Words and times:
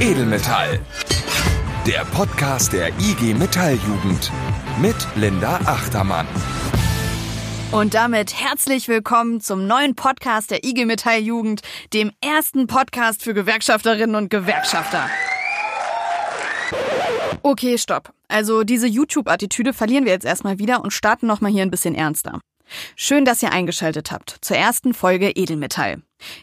Edelmetall. 0.00 0.80
Der 1.86 2.04
Podcast 2.06 2.72
der 2.72 2.88
IG 2.98 3.32
Metalljugend 3.34 4.32
mit 4.82 4.96
Linda 5.14 5.60
Achtermann. 5.66 6.26
Und 7.70 7.94
damit 7.94 8.34
herzlich 8.34 8.88
willkommen 8.88 9.40
zum 9.40 9.68
neuen 9.68 9.94
Podcast 9.94 10.50
der 10.50 10.64
IG 10.64 10.84
Metalljugend, 10.84 11.62
dem 11.92 12.10
ersten 12.20 12.66
Podcast 12.66 13.22
für 13.22 13.34
Gewerkschafterinnen 13.34 14.16
und 14.16 14.30
Gewerkschafter. 14.30 15.08
Okay, 17.42 17.78
stopp. 17.78 18.12
Also 18.26 18.64
diese 18.64 18.88
YouTube-Attitüde 18.88 19.72
verlieren 19.72 20.06
wir 20.06 20.12
jetzt 20.12 20.26
erstmal 20.26 20.58
wieder 20.58 20.82
und 20.82 20.92
starten 20.92 21.28
nochmal 21.28 21.52
hier 21.52 21.62
ein 21.62 21.70
bisschen 21.70 21.94
ernster. 21.94 22.40
Schön, 22.96 23.24
dass 23.24 23.42
ihr 23.42 23.52
eingeschaltet 23.52 24.10
habt 24.10 24.38
zur 24.40 24.56
ersten 24.56 24.94
Folge 24.94 25.30
Edelmetall. 25.30 26.02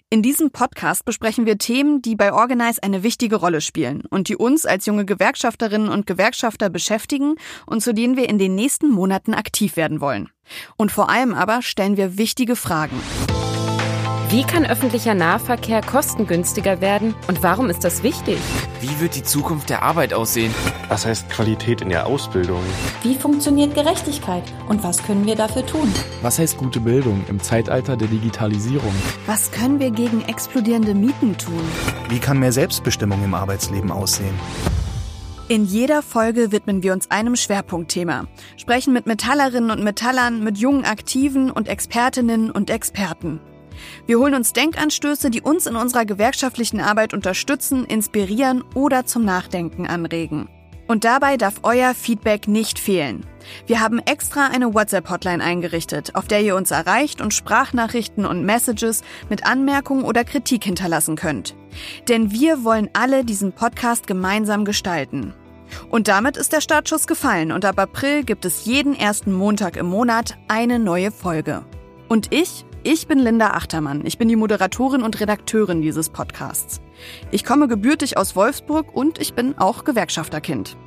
In 0.10 0.22
diesem 0.22 0.52
Podcast 0.52 1.06
besprechen 1.06 1.46
wir 1.46 1.58
Themen, 1.58 2.02
die 2.02 2.16
bei 2.16 2.34
Organize 2.34 2.84
eine 2.84 3.04
wichtige 3.04 3.38
Rolle 3.38 3.62
spielen 3.62 4.04
und 4.10 4.30
die 4.30 4.36
uns 4.36 4.66
als 4.66 4.86
junge 4.86 5.06
Gewerkschafterinnen 5.06 5.90
und 5.90 6.06
Gewerkschafter 6.06 6.70
beschäftigen 6.70 7.36
und 7.66 7.82
zu 7.82 7.94
denen 7.94 8.18
wir 8.18 8.30
in 8.30 8.38
den 8.38 8.56
nächsten 8.56 8.90
Monaten 8.90 9.34
aktiv 9.34 9.76
werden 9.76 10.02
wollen. 10.02 10.30
Und 10.78 10.92
vor 10.92 11.10
allem 11.10 11.34
aber 11.34 11.62
stellen 11.62 11.98
wir 11.98 12.18
wichtige 12.18 12.56
Fragen. 12.56 13.00
Wie 14.32 14.44
kann 14.44 14.66
öffentlicher 14.66 15.14
Nahverkehr 15.14 15.82
kostengünstiger 15.82 16.80
werden 16.80 17.16
und 17.28 17.44
warum 17.44 17.70
ist 17.70 17.84
das 17.84 18.02
wichtig? 18.02 18.38
Wie 18.80 19.02
wird 19.02 19.18
die 19.18 19.24
Zukunft 19.24 19.70
der 19.70 19.84
Arbeit 19.84 20.14
aussehen? 20.14 20.56
Was 20.88 21.06
heißt 21.06 21.30
Qualität 21.30 21.82
in 21.82 21.90
der 21.90 22.08
Ausbildung? 22.08 22.62
Wie 23.04 23.16
funktioniert 23.16 23.76
Gerechtigkeit 23.76 24.46
und 24.70 24.86
was 24.86 25.04
können 25.04 25.26
wir 25.26 25.36
dafür 25.36 25.66
tun? 25.66 25.94
Was 26.22 26.40
heißt 26.40 26.56
gute 26.56 26.80
Bildung 26.80 27.26
im 27.28 27.42
Zeitalter 27.42 27.98
der 27.98 28.08
Digitalisierung? 28.08 28.94
Was 29.26 29.52
können 29.52 29.82
wir 29.82 29.92
gegen 29.92 30.22
explodierende 30.22 30.94
Mieten 30.94 31.38
tun? 31.38 31.62
Wie 32.08 32.20
kann 32.20 32.40
mehr 32.40 32.54
Selbstbestimmung 32.54 33.22
im 33.26 33.34
Arbeitsleben 33.34 33.92
aussehen? 33.92 34.40
In 35.50 35.66
jeder 35.66 36.02
Folge 36.02 36.54
widmen 36.54 36.84
wir 36.84 36.94
uns 36.94 37.12
einem 37.12 37.36
Schwerpunktthema, 37.36 38.28
sprechen 38.56 38.94
mit 38.94 39.08
Metallerinnen 39.08 39.72
und 39.72 39.84
Metallern, 39.84 40.42
mit 40.42 40.58
jungen 40.58 40.86
Aktiven 40.86 41.52
und 41.52 41.68
Expertinnen 41.68 42.50
und 42.50 42.70
Experten. 42.70 43.42
Wir 44.06 44.20
holen 44.20 44.34
uns 44.34 44.54
Denkanstöße, 44.54 45.30
die 45.30 45.42
uns 45.42 45.66
in 45.66 45.76
unserer 45.76 46.06
gewerkschaftlichen 46.06 46.80
Arbeit 46.80 47.14
unterstützen, 47.14 47.86
inspirieren 47.86 48.64
oder 48.74 49.06
zum 49.06 49.26
Nachdenken 49.26 49.88
anregen. 49.88 50.50
Und 50.88 51.06
dabei 51.06 51.38
darf 51.38 51.62
euer 51.64 51.94
Feedback 51.94 52.50
nicht 52.50 52.78
fehlen. 52.78 53.26
Wir 53.66 53.80
haben 53.80 54.00
extra 54.00 54.48
eine 54.48 54.74
WhatsApp-Hotline 54.74 55.42
eingerichtet, 55.42 56.16
auf 56.16 56.28
der 56.28 56.42
ihr 56.42 56.56
uns 56.56 56.72
erreicht 56.72 57.22
und 57.22 57.34
Sprachnachrichten 57.34 58.26
und 58.26 58.44
Messages 58.44 59.02
mit 59.30 59.46
Anmerkungen 59.46 60.04
oder 60.04 60.26
Kritik 60.26 60.66
hinterlassen 60.66 61.16
könnt. 61.16 61.56
Denn 62.10 62.32
wir 62.32 62.66
wollen 62.66 62.90
alle 62.92 63.24
diesen 63.24 63.54
Podcast 63.54 64.06
gemeinsam 64.06 64.66
gestalten. 64.66 65.34
Und 65.90 66.10
damit 66.10 66.36
ist 66.36 66.52
der 66.52 66.60
Startschuss 66.60 67.08
gefallen 67.08 67.54
und 67.54 67.64
ab 67.64 67.80
April 67.80 68.26
gibt 68.26 68.44
es 68.44 68.66
jeden 68.66 68.94
ersten 68.94 69.32
Montag 69.32 69.78
im 69.78 69.86
Monat 69.86 70.38
eine 70.50 70.78
neue 70.78 71.12
Folge. 71.12 71.64
Und 72.10 72.34
ich, 72.34 72.66
ich 72.84 73.08
bin 73.08 73.20
Linda 73.20 73.52
Achtermann. 73.52 74.06
Ich 74.06 74.18
bin 74.18 74.28
die 74.28 74.36
Moderatorin 74.36 75.04
und 75.04 75.20
Redakteurin 75.20 75.82
dieses 75.82 76.10
Podcasts. 76.10 76.82
Ich 77.32 77.44
komme 77.44 77.68
gebürtig 77.68 78.18
aus 78.18 78.36
Wolfsburg 78.36 78.96
und 78.96 79.20
ich 79.20 79.34
bin 79.34 79.58
auch 79.58 79.84
Gewerkschafterkind. 79.84 80.78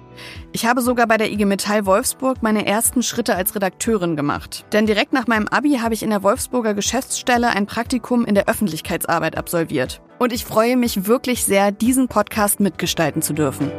Ich 0.52 0.66
habe 0.66 0.80
sogar 0.80 1.06
bei 1.06 1.16
der 1.16 1.32
IG 1.32 1.44
Metall 1.44 1.86
Wolfsburg 1.86 2.42
meine 2.42 2.66
ersten 2.66 3.02
Schritte 3.02 3.34
als 3.34 3.54
Redakteurin 3.54 4.16
gemacht. 4.16 4.64
Denn 4.72 4.86
direkt 4.86 5.12
nach 5.12 5.26
meinem 5.26 5.48
Abi 5.48 5.78
habe 5.78 5.94
ich 5.94 6.02
in 6.02 6.10
der 6.10 6.22
Wolfsburger 6.22 6.74
Geschäftsstelle 6.74 7.50
ein 7.50 7.66
Praktikum 7.66 8.24
in 8.24 8.34
der 8.34 8.48
Öffentlichkeitsarbeit 8.48 9.36
absolviert. 9.36 10.00
Und 10.18 10.32
ich 10.32 10.44
freue 10.44 10.76
mich 10.76 11.06
wirklich 11.06 11.44
sehr, 11.44 11.72
diesen 11.72 12.08
Podcast 12.08 12.60
mitgestalten 12.60 13.22
zu 13.22 13.32
dürfen. 13.32 13.70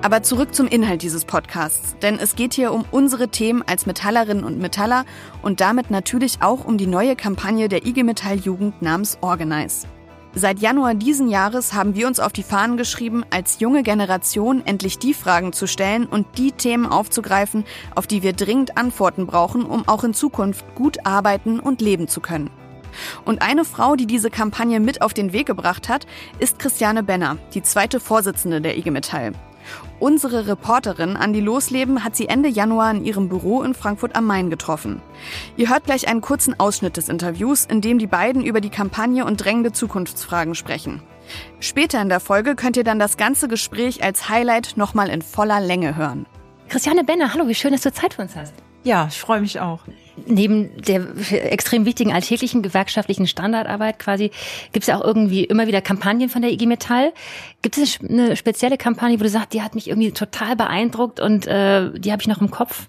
Aber 0.00 0.22
zurück 0.22 0.54
zum 0.54 0.68
Inhalt 0.68 1.02
dieses 1.02 1.24
Podcasts, 1.24 1.96
denn 2.00 2.20
es 2.20 2.36
geht 2.36 2.54
hier 2.54 2.72
um 2.72 2.84
unsere 2.92 3.28
Themen 3.28 3.64
als 3.66 3.84
Metallerinnen 3.84 4.44
und 4.44 4.58
Metaller 4.58 5.04
und 5.42 5.60
damit 5.60 5.90
natürlich 5.90 6.40
auch 6.40 6.64
um 6.64 6.78
die 6.78 6.86
neue 6.86 7.16
Kampagne 7.16 7.68
der 7.68 7.84
IG 7.84 8.04
Metall 8.04 8.36
Jugend 8.36 8.80
namens 8.80 9.18
Organize. 9.22 9.88
Seit 10.34 10.60
Januar 10.60 10.94
diesen 10.94 11.28
Jahres 11.28 11.72
haben 11.72 11.96
wir 11.96 12.06
uns 12.06 12.20
auf 12.20 12.32
die 12.32 12.44
Fahnen 12.44 12.76
geschrieben, 12.76 13.24
als 13.30 13.58
junge 13.58 13.82
Generation 13.82 14.62
endlich 14.64 15.00
die 15.00 15.14
Fragen 15.14 15.52
zu 15.52 15.66
stellen 15.66 16.06
und 16.06 16.26
die 16.38 16.52
Themen 16.52 16.86
aufzugreifen, 16.86 17.64
auf 17.96 18.06
die 18.06 18.22
wir 18.22 18.34
dringend 18.34 18.78
Antworten 18.78 19.26
brauchen, 19.26 19.64
um 19.66 19.88
auch 19.88 20.04
in 20.04 20.14
Zukunft 20.14 20.64
gut 20.76 21.04
arbeiten 21.06 21.58
und 21.58 21.80
leben 21.80 22.06
zu 22.06 22.20
können. 22.20 22.50
Und 23.24 23.42
eine 23.42 23.64
Frau, 23.64 23.96
die 23.96 24.06
diese 24.06 24.30
Kampagne 24.30 24.78
mit 24.78 25.02
auf 25.02 25.12
den 25.12 25.32
Weg 25.32 25.46
gebracht 25.46 25.88
hat, 25.88 26.06
ist 26.38 26.60
Christiane 26.60 27.02
Benner, 27.02 27.36
die 27.54 27.62
zweite 27.62 27.98
Vorsitzende 27.98 28.60
der 28.60 28.78
IG 28.78 28.92
Metall. 28.92 29.32
Unsere 30.00 30.46
Reporterin 30.46 31.16
Andi 31.16 31.40
Losleben 31.40 32.04
hat 32.04 32.14
sie 32.14 32.28
Ende 32.28 32.48
Januar 32.48 32.90
in 32.92 33.04
ihrem 33.04 33.28
Büro 33.28 33.62
in 33.62 33.74
Frankfurt 33.74 34.14
am 34.14 34.26
Main 34.26 34.50
getroffen. 34.50 35.02
Ihr 35.56 35.68
hört 35.68 35.84
gleich 35.84 36.08
einen 36.08 36.20
kurzen 36.20 36.58
Ausschnitt 36.58 36.96
des 36.96 37.08
Interviews, 37.08 37.64
in 37.64 37.80
dem 37.80 37.98
die 37.98 38.06
beiden 38.06 38.44
über 38.44 38.60
die 38.60 38.70
Kampagne 38.70 39.24
und 39.24 39.44
drängende 39.44 39.72
Zukunftsfragen 39.72 40.54
sprechen. 40.54 41.02
Später 41.60 42.00
in 42.00 42.08
der 42.08 42.20
Folge 42.20 42.54
könnt 42.54 42.76
ihr 42.76 42.84
dann 42.84 42.98
das 42.98 43.16
ganze 43.16 43.48
Gespräch 43.48 44.02
als 44.02 44.28
Highlight 44.28 44.76
nochmal 44.76 45.08
in 45.08 45.22
voller 45.22 45.60
Länge 45.60 45.96
hören. 45.96 46.26
Christiane 46.68 47.04
Benner, 47.04 47.34
hallo, 47.34 47.48
wie 47.48 47.54
schön, 47.54 47.72
dass 47.72 47.82
du 47.82 47.92
Zeit 47.92 48.14
für 48.14 48.22
uns 48.22 48.36
hast. 48.36 48.54
Ja, 48.84 49.06
ich 49.10 49.20
freue 49.20 49.40
mich 49.40 49.58
auch. 49.60 49.80
Neben 50.26 50.76
der 50.82 51.06
extrem 51.52 51.84
wichtigen 51.84 52.12
alltäglichen 52.12 52.62
gewerkschaftlichen 52.62 53.26
Standardarbeit 53.26 53.98
quasi 53.98 54.30
gibt 54.72 54.84
es 54.84 54.86
ja 54.88 54.98
auch 54.98 55.04
irgendwie 55.04 55.44
immer 55.44 55.66
wieder 55.66 55.80
Kampagnen 55.80 56.28
von 56.28 56.42
der 56.42 56.50
IG 56.52 56.66
Metall. 56.66 57.12
Gibt 57.62 57.78
es 57.78 57.98
eine 58.00 58.36
spezielle 58.36 58.78
Kampagne, 58.78 59.18
wo 59.18 59.22
du 59.22 59.28
sagst, 59.28 59.52
die 59.52 59.62
hat 59.62 59.74
mich 59.74 59.88
irgendwie 59.88 60.12
total 60.12 60.56
beeindruckt 60.56 61.20
und 61.20 61.46
äh, 61.46 61.90
die 61.98 62.12
habe 62.12 62.22
ich 62.22 62.28
noch 62.28 62.40
im 62.40 62.50
Kopf? 62.50 62.88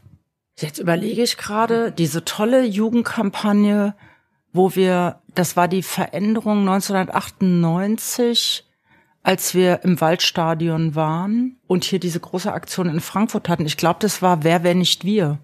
Jetzt 0.57 0.79
überlege 0.79 1.23
ich 1.23 1.37
gerade, 1.37 1.91
diese 1.91 2.25
tolle 2.25 2.65
Jugendkampagne, 2.65 3.95
wo 4.51 4.75
wir, 4.75 5.21
das 5.33 5.55
war 5.55 5.67
die 5.67 5.83
Veränderung 5.83 6.67
1998, 6.67 8.65
als 9.23 9.53
wir 9.53 9.81
im 9.83 10.01
Waldstadion 10.01 10.95
waren 10.95 11.57
und 11.67 11.83
hier 11.83 11.99
diese 11.99 12.19
große 12.19 12.51
Aktion 12.51 12.89
in 12.89 12.99
Frankfurt 12.99 13.47
hatten. 13.47 13.65
Ich 13.65 13.77
glaube, 13.77 13.99
das 14.01 14.21
war 14.21 14.43
Wer, 14.43 14.63
wenn 14.63 14.79
nicht 14.79 15.05
wir. 15.05 15.39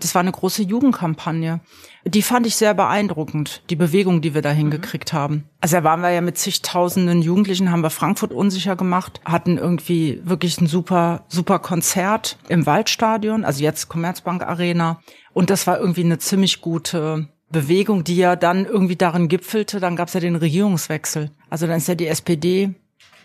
Das 0.00 0.14
war 0.14 0.20
eine 0.20 0.32
große 0.32 0.62
Jugendkampagne. 0.62 1.60
Die 2.04 2.22
fand 2.22 2.46
ich 2.46 2.56
sehr 2.56 2.74
beeindruckend, 2.74 3.62
die 3.70 3.76
Bewegung, 3.76 4.20
die 4.20 4.34
wir 4.34 4.42
da 4.42 4.50
hingekriegt 4.50 5.12
mhm. 5.12 5.16
haben. 5.16 5.44
Also 5.60 5.76
da 5.76 5.84
waren 5.84 6.00
wir 6.00 6.10
ja 6.10 6.20
mit 6.20 6.38
zigtausenden 6.38 7.22
Jugendlichen, 7.22 7.70
haben 7.70 7.82
wir 7.82 7.90
Frankfurt 7.90 8.32
unsicher 8.32 8.76
gemacht, 8.76 9.20
hatten 9.24 9.58
irgendwie 9.58 10.20
wirklich 10.24 10.60
ein 10.60 10.66
super, 10.66 11.24
super 11.28 11.58
Konzert 11.60 12.38
im 12.48 12.66
Waldstadion, 12.66 13.44
also 13.44 13.62
jetzt 13.62 13.88
Commerzbank 13.88 14.42
Arena. 14.42 15.00
Und 15.32 15.50
das 15.50 15.66
war 15.66 15.78
irgendwie 15.78 16.04
eine 16.04 16.18
ziemlich 16.18 16.60
gute 16.60 17.28
Bewegung, 17.50 18.02
die 18.02 18.16
ja 18.16 18.34
dann 18.34 18.64
irgendwie 18.64 18.96
darin 18.96 19.28
gipfelte. 19.28 19.78
Dann 19.78 19.94
gab 19.94 20.08
es 20.08 20.14
ja 20.14 20.20
den 20.20 20.36
Regierungswechsel. 20.36 21.30
Also 21.50 21.66
dann 21.66 21.76
ist 21.76 21.88
ja 21.88 21.94
die 21.94 22.08
SPD 22.08 22.74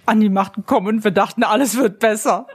an 0.05 0.21
die 0.21 0.29
Macht 0.29 0.53
gekommen 0.53 0.87
und 0.87 1.03
wir 1.03 1.11
dachten, 1.11 1.43
alles 1.43 1.77
wird 1.77 1.99
besser. 1.99 2.47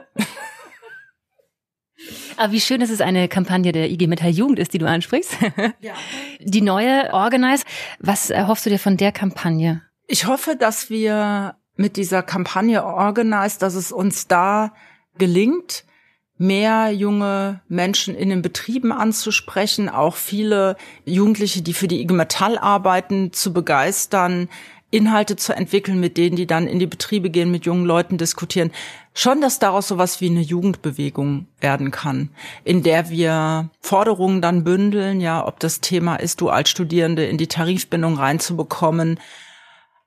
Aber 2.37 2.51
wie 2.51 2.59
schön, 2.59 2.79
dass 2.79 2.89
es 2.89 3.01
eine 3.01 3.27
Kampagne 3.27 3.71
der 3.71 3.89
IG 3.89 4.07
Metall 4.07 4.31
Jugend 4.31 4.59
ist, 4.59 4.73
die 4.73 4.77
du 4.77 4.87
ansprichst. 4.87 5.37
Ja. 5.79 5.93
Die 6.39 6.61
neue 6.61 7.13
Organize. 7.13 7.63
Was 7.99 8.29
erhoffst 8.29 8.65
du 8.65 8.69
dir 8.69 8.79
von 8.79 8.97
der 8.97 9.11
Kampagne? 9.11 9.81
Ich 10.07 10.27
hoffe, 10.27 10.55
dass 10.55 10.89
wir 10.89 11.55
mit 11.75 11.97
dieser 11.97 12.23
Kampagne 12.23 12.83
Organize, 12.83 13.59
dass 13.59 13.75
es 13.75 13.91
uns 13.91 14.27
da 14.27 14.73
gelingt, 15.17 15.85
mehr 16.37 16.91
junge 16.91 17.61
Menschen 17.67 18.15
in 18.15 18.29
den 18.29 18.41
Betrieben 18.41 18.91
anzusprechen, 18.91 19.89
auch 19.89 20.15
viele 20.15 20.75
Jugendliche, 21.05 21.61
die 21.61 21.73
für 21.73 21.87
die 21.87 22.01
IG 22.01 22.13
Metall 22.13 22.57
arbeiten, 22.57 23.31
zu 23.33 23.53
begeistern, 23.53 24.49
Inhalte 24.91 25.35
zu 25.35 25.53
entwickeln, 25.53 25.99
mit 25.99 26.17
denen 26.17 26.35
die 26.35 26.45
dann 26.45 26.67
in 26.67 26.79
die 26.79 26.85
Betriebe 26.85 27.29
gehen, 27.29 27.49
mit 27.49 27.65
jungen 27.65 27.85
Leuten 27.85 28.17
diskutieren. 28.17 28.71
Schon, 29.15 29.41
dass 29.41 29.59
daraus 29.59 29.87
sowas 29.87 30.21
wie 30.21 30.29
eine 30.29 30.41
Jugendbewegung 30.41 31.45
werden 31.59 31.91
kann, 31.91 32.29
in 32.63 32.81
der 32.81 33.09
wir 33.09 33.69
Forderungen 33.79 34.41
dann 34.41 34.63
bündeln, 34.63 35.21
ja, 35.21 35.45
ob 35.45 35.59
das 35.59 35.81
Thema 35.81 36.15
ist, 36.15 36.41
Dualstudierende 36.41 37.25
in 37.25 37.37
die 37.37 37.47
Tarifbindung 37.47 38.17
reinzubekommen, 38.17 39.19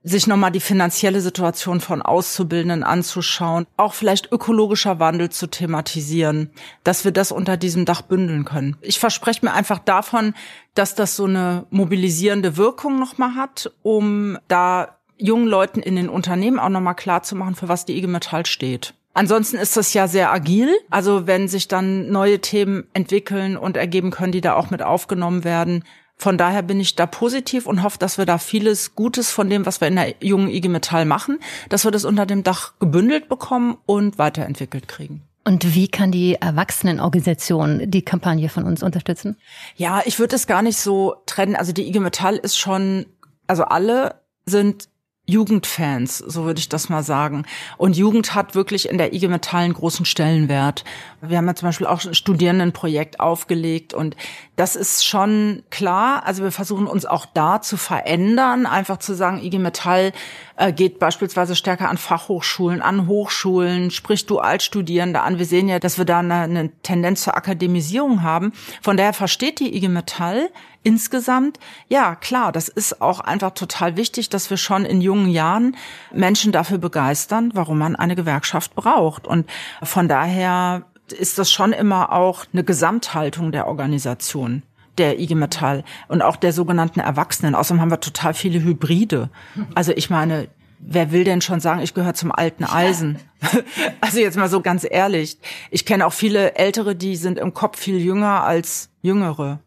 sich 0.03 0.29
nochmal 0.29 0.53
die 0.53 0.61
finanzielle 0.61 1.21
Situation 1.21 1.81
von 1.81 2.01
Auszubildenden 2.01 2.85
anzuschauen, 2.85 3.67
auch 3.77 3.93
vielleicht 3.93 4.31
ökologischer 4.31 5.01
Wandel 5.01 5.31
zu 5.31 5.49
thematisieren, 5.49 6.51
dass 6.85 7.05
wir 7.05 7.11
das 7.11 7.33
unter 7.33 7.57
diesem 7.57 7.85
Dach 7.85 8.03
bündeln 8.03 8.45
können. 8.45 8.77
Ich 8.83 9.01
verspreche 9.01 9.45
mir 9.45 9.53
einfach 9.53 9.81
davon, 9.81 10.35
dass 10.75 10.95
das 10.95 11.17
so 11.17 11.25
eine 11.25 11.67
mobilisierende 11.71 12.57
Wirkung 12.57 13.01
nochmal 13.01 13.35
hat, 13.35 13.73
um 13.83 14.39
da 14.47 14.96
jungen 15.19 15.47
Leuten 15.47 15.81
in 15.81 15.97
den 15.97 16.09
Unternehmen 16.09 16.59
auch 16.59 16.69
nochmal 16.69 16.95
klar 16.95 17.23
zu 17.23 17.37
machen, 17.37 17.55
für 17.55 17.69
was 17.69 17.85
die 17.85 17.97
IG 17.97 18.07
Metall 18.07 18.47
steht. 18.47 18.95
Ansonsten 19.15 19.57
ist 19.57 19.77
das 19.77 19.95
ja 19.95 20.09
sehr 20.09 20.31
agil. 20.31 20.69
Also 20.91 21.27
wenn 21.27 21.49
sich 21.49 21.69
dann 21.69 22.11
neue 22.11 22.41
Themen 22.41 22.85
entwickeln 22.93 23.57
und 23.57 23.77
ergeben 23.77 24.11
können, 24.11 24.33
die 24.33 24.43
da 24.43 24.55
auch 24.55 24.71
mit 24.71 24.83
aufgenommen 24.83 25.43
werden, 25.43 25.85
Von 26.19 26.39
daher 26.39 26.63
bin 26.63 26.81
ich 26.81 26.97
da 26.97 27.07
positiv 27.07 27.67
und 27.67 27.83
hoffe, 27.83 27.99
dass 27.99 28.17
wir 28.17 28.25
da 28.25 28.39
vieles 28.39 28.95
Gutes 28.95 29.31
von 29.31 29.51
dem, 29.51 29.67
was 29.67 29.83
wir 29.83 29.89
in 29.89 29.97
der 29.97 30.15
jungen 30.21 30.49
IG 30.49 30.69
Metall 30.69 31.05
machen, 31.05 31.39
dass 31.69 31.85
wir 31.85 31.91
das 31.91 32.07
unter 32.07 32.25
dem 32.25 32.43
Dach 32.43 32.73
gebündelt 32.81 33.29
bekommen 33.29 33.77
und 33.85 34.19
weiterentwickelt 34.19 34.89
kriegen. 34.89 35.23
Und 35.45 35.75
wie 35.75 35.89
kann 35.89 36.11
die 36.11 36.35
Erwachsenenorganisation 36.35 37.91
die 37.91 38.03
Kampagne 38.03 38.49
von 38.49 38.65
uns 38.65 38.83
unterstützen? 38.83 39.37
Ja, 39.77 40.03
ich 40.05 40.19
würde 40.19 40.35
es 40.35 40.47
gar 40.47 40.63
nicht 40.63 40.79
so 40.79 41.17
trennen. 41.27 41.55
Also 41.55 41.73
die 41.73 41.87
IG 41.87 42.01
Metall 42.01 42.37
ist 42.37 42.57
schon, 42.57 43.07
also 43.47 43.65
alle 43.65 44.17
sind 44.47 44.89
Jugendfans, 45.29 46.19
so 46.19 46.45
würde 46.45 46.61
ich 46.61 46.69
das 46.69 46.89
mal 46.89 47.03
sagen. 47.03 47.47
Und 47.79 47.97
Jugend 47.97 48.37
hat 48.37 48.55
wirklich 48.55 48.89
in 48.89 48.97
der 48.97 49.13
IG 49.13 49.27
Metall 49.27 49.65
einen 49.65 49.75
großen 49.75 50.07
Stellenwert. 50.07 50.85
Wir 51.21 51.39
haben 51.39 51.49
ja 51.49 51.55
zum 51.57 51.69
Beispiel 51.69 51.89
auch 51.89 52.05
ein 52.05 52.15
Studierendenprojekt 52.15 53.19
aufgelegt 53.19 53.93
und 53.93 54.17
das 54.55 54.77
ist 54.77 55.05
schon 55.05 55.65
klar. 55.71 56.25
Also 56.25 56.45
wir 56.45 56.53
versuchen 56.53 56.87
uns 56.87 57.07
auch 57.07 57.27
da 57.27 57.61
zu 57.61 57.77
verändern, 57.77 58.67
einfach 58.67 58.99
zu 58.99 59.15
sagen, 59.15 59.43
IG 59.43 59.59
Metall 59.59 60.13
äh, 60.57 60.73
geht 60.73 61.01
beispielsweise 61.01 61.57
stärker 61.57 61.89
an 61.89 61.99
Fachhochschulen, 61.99 62.81
an 62.81 63.09
Hochschulen, 63.09 63.91
spricht 63.91 64.31
Dualstudierende 64.31 65.23
an. 65.23 65.39
Wir 65.39 65.47
sehen 65.47 65.69
ja, 65.69 65.81
dass 65.81 65.99
wir 65.99 66.05
da 66.05 66.21
eine, 66.21 66.35
eine 66.35 66.71
Tendenz 66.83 67.23
zur 67.23 67.37
Akademisierung 67.37 68.23
haben. 68.23 68.53
Von 68.81 68.97
daher 68.97 69.13
versteht 69.13 69.59
die 69.59 69.77
IG 69.77 69.89
Metall 69.89 70.51
insgesamt, 70.87 71.59
ja 71.89 72.15
klar, 72.15 72.53
das 72.53 72.69
ist 72.69 73.03
auch 73.03 73.19
einfach 73.19 73.51
total 73.51 73.97
wichtig, 73.97 74.29
dass 74.29 74.49
wir 74.51 74.57
schon 74.57 74.85
in 74.85 75.01
jungen 75.01 75.29
Jahren 75.29 75.77
Menschen 76.13 76.53
dafür 76.53 76.79
begeistern, 76.79 77.51
warum 77.55 77.79
man 77.79 77.97
eine 77.97 78.15
Gewerkschaft 78.15 78.77
braucht. 78.77 79.27
Und 79.27 79.51
von 79.83 80.07
daher 80.07 80.85
ist 81.19 81.39
das 81.39 81.51
schon 81.51 81.73
immer 81.73 82.13
auch 82.13 82.45
eine 82.53 82.63
Gesamthaltung 82.63 83.51
der 83.51 83.67
Organisation 83.67 84.63
der 84.97 85.19
IG 85.19 85.35
Metall 85.35 85.85
und 86.09 86.23
auch 86.23 86.37
der 86.37 86.53
sogenannten 86.53 87.01
Erwachsenen. 87.01 87.55
Außerdem 87.55 87.81
haben 87.81 87.91
wir 87.91 88.01
total 88.01 88.33
viele 88.33 88.63
Hybride. 88.63 89.29
Also 89.75 89.93
ich 89.93 90.09
meine, 90.09 90.49
wer 90.79 91.11
will 91.13 91.25
denn 91.25 91.41
schon 91.41 91.61
sagen, 91.61 91.81
ich 91.81 91.95
gehöre 91.95 92.15
zum 92.15 92.33
alten 92.33 92.65
Eisen? 92.65 93.19
also 94.01 94.21
jetzt 94.21 94.39
mal 94.39 94.49
so 94.49 94.61
ganz 94.61 94.87
ehrlich. 94.89 95.37
Ich 95.71 95.85
kenne 95.85 96.07
auch 96.07 96.13
viele 96.13 96.55
Ältere, 96.55 96.95
die 96.95 97.17
sind 97.17 97.39
im 97.39 97.53
Kopf 97.53 97.79
viel 97.79 97.99
jünger 97.99 98.45
als 98.45 98.89
Jüngere. 99.07 99.61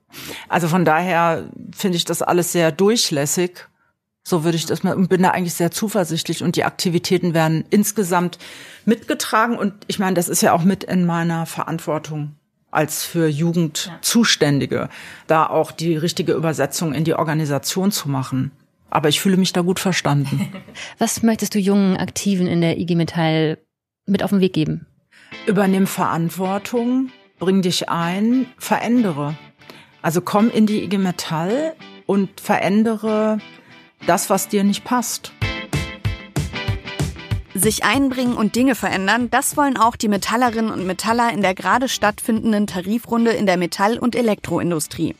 Also 0.47 0.67
von 0.67 0.85
daher 0.85 1.49
finde 1.75 1.97
ich 1.97 2.05
das 2.05 2.21
alles 2.21 2.51
sehr 2.51 2.71
durchlässig. 2.71 3.67
So 4.23 4.43
würde 4.43 4.57
ich 4.57 4.65
das 4.65 4.83
mal 4.83 4.95
und 4.95 5.09
bin 5.09 5.23
da 5.23 5.31
eigentlich 5.31 5.55
sehr 5.55 5.71
zuversichtlich 5.71 6.43
und 6.43 6.55
die 6.55 6.63
Aktivitäten 6.63 7.33
werden 7.33 7.63
insgesamt 7.69 8.37
mitgetragen 8.85 9.57
und 9.57 9.73
ich 9.87 9.97
meine, 9.97 10.13
das 10.13 10.29
ist 10.29 10.41
ja 10.41 10.53
auch 10.53 10.63
mit 10.63 10.83
in 10.83 11.05
meiner 11.05 11.45
Verantwortung 11.45 12.35
als 12.71 13.03
für 13.03 13.27
Jugend 13.27 13.91
Zuständige, 14.01 14.89
da 15.27 15.47
auch 15.47 15.71
die 15.71 15.95
richtige 15.95 16.33
Übersetzung 16.33 16.93
in 16.93 17.03
die 17.03 17.15
Organisation 17.15 17.91
zu 17.91 18.09
machen. 18.09 18.51
Aber 18.91 19.09
ich 19.09 19.19
fühle 19.19 19.37
mich 19.37 19.53
da 19.53 19.61
gut 19.61 19.79
verstanden. 19.79 20.51
Was 20.97 21.23
möchtest 21.23 21.55
du 21.55 21.59
jungen 21.59 21.97
Aktiven 21.97 22.47
in 22.47 22.61
der 22.61 22.77
IG 22.77 22.95
Metall 22.95 23.57
mit 24.05 24.23
auf 24.23 24.31
den 24.31 24.39
Weg 24.39 24.53
geben? 24.53 24.87
Übernimm 25.45 25.87
Verantwortung, 25.87 27.11
bring 27.39 27.61
dich 27.61 27.89
ein, 27.89 28.45
verändere. 28.57 29.35
Also 30.01 30.21
komm 30.21 30.49
in 30.51 30.65
die 30.65 30.83
IG 30.83 30.97
Metall 30.97 31.73
und 32.05 32.39
verändere 32.39 33.39
das, 34.05 34.29
was 34.29 34.47
dir 34.47 34.63
nicht 34.63 34.83
passt. 34.83 35.31
Sich 37.53 37.83
einbringen 37.83 38.35
und 38.35 38.55
Dinge 38.55 38.75
verändern, 38.75 39.29
das 39.29 39.57
wollen 39.57 39.75
auch 39.75 39.95
die 39.95 40.07
Metallerinnen 40.07 40.71
und 40.71 40.85
Metaller 40.85 41.33
in 41.33 41.41
der 41.41 41.55
gerade 41.55 41.89
stattfindenden 41.89 42.67
Tarifrunde 42.67 43.31
in 43.31 43.45
der 43.45 43.57
Metall- 43.57 43.97
und 43.97 44.15
Elektroindustrie. 44.15 45.15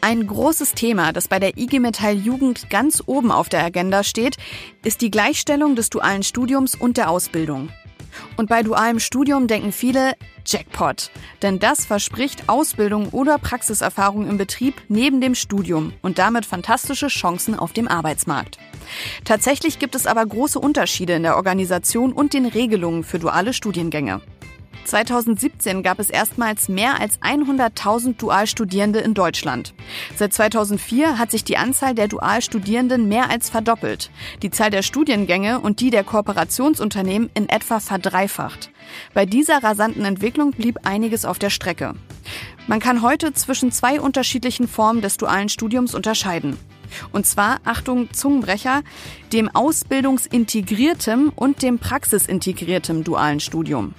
Ein 0.00 0.26
großes 0.26 0.72
Thema, 0.72 1.12
das 1.12 1.28
bei 1.28 1.38
der 1.38 1.56
IG 1.56 1.78
Metall 1.78 2.14
Jugend 2.14 2.68
ganz 2.70 3.02
oben 3.06 3.30
auf 3.30 3.48
der 3.48 3.64
Agenda 3.64 4.02
steht, 4.02 4.36
ist 4.82 5.00
die 5.00 5.10
Gleichstellung 5.10 5.76
des 5.76 5.90
dualen 5.90 6.22
Studiums 6.22 6.74
und 6.74 6.96
der 6.96 7.08
Ausbildung. 7.08 7.70
Und 8.36 8.48
bei 8.48 8.62
dualem 8.62 9.00
Studium 9.00 9.46
denken 9.46 9.72
viele 9.72 10.12
Jackpot. 10.46 11.10
Denn 11.42 11.58
das 11.58 11.86
verspricht 11.86 12.48
Ausbildung 12.48 13.08
oder 13.10 13.38
Praxiserfahrung 13.38 14.28
im 14.28 14.38
Betrieb 14.38 14.74
neben 14.88 15.20
dem 15.20 15.34
Studium 15.34 15.92
und 16.02 16.18
damit 16.18 16.46
fantastische 16.46 17.08
Chancen 17.08 17.58
auf 17.58 17.72
dem 17.72 17.88
Arbeitsmarkt. 17.88 18.58
Tatsächlich 19.24 19.78
gibt 19.78 19.94
es 19.94 20.06
aber 20.06 20.24
große 20.24 20.58
Unterschiede 20.58 21.14
in 21.14 21.22
der 21.22 21.36
Organisation 21.36 22.12
und 22.12 22.34
den 22.34 22.46
Regelungen 22.46 23.04
für 23.04 23.18
duale 23.18 23.52
Studiengänge. 23.52 24.20
2017 24.84 25.82
gab 25.82 25.98
es 25.98 26.10
erstmals 26.10 26.68
mehr 26.68 27.00
als 27.00 27.20
100.000 27.20 28.16
Dualstudierende 28.16 29.00
in 29.00 29.14
Deutschland. 29.14 29.74
Seit 30.16 30.32
2004 30.32 31.18
hat 31.18 31.30
sich 31.30 31.44
die 31.44 31.56
Anzahl 31.56 31.94
der 31.94 32.08
Dualstudierenden 32.08 33.08
mehr 33.08 33.30
als 33.30 33.50
verdoppelt, 33.50 34.10
die 34.42 34.50
Zahl 34.50 34.70
der 34.70 34.82
Studiengänge 34.82 35.60
und 35.60 35.80
die 35.80 35.90
der 35.90 36.04
Kooperationsunternehmen 36.04 37.30
in 37.34 37.48
etwa 37.48 37.80
verdreifacht. 37.80 38.70
Bei 39.12 39.26
dieser 39.26 39.62
rasanten 39.62 40.04
Entwicklung 40.04 40.52
blieb 40.52 40.80
einiges 40.84 41.24
auf 41.24 41.38
der 41.38 41.50
Strecke. 41.50 41.94
Man 42.66 42.80
kann 42.80 43.02
heute 43.02 43.32
zwischen 43.32 43.72
zwei 43.72 44.00
unterschiedlichen 44.00 44.68
Formen 44.68 45.02
des 45.02 45.16
dualen 45.16 45.48
Studiums 45.48 45.94
unterscheiden. 45.94 46.56
Und 47.12 47.26
zwar, 47.26 47.58
Achtung, 47.64 48.12
Zungenbrecher, 48.12 48.82
dem 49.32 49.48
ausbildungsintegriertem 49.54 51.32
und 51.34 51.62
dem 51.62 51.78
praxisintegriertem 51.78 53.04
dualen 53.04 53.40
Studium. 53.40 53.94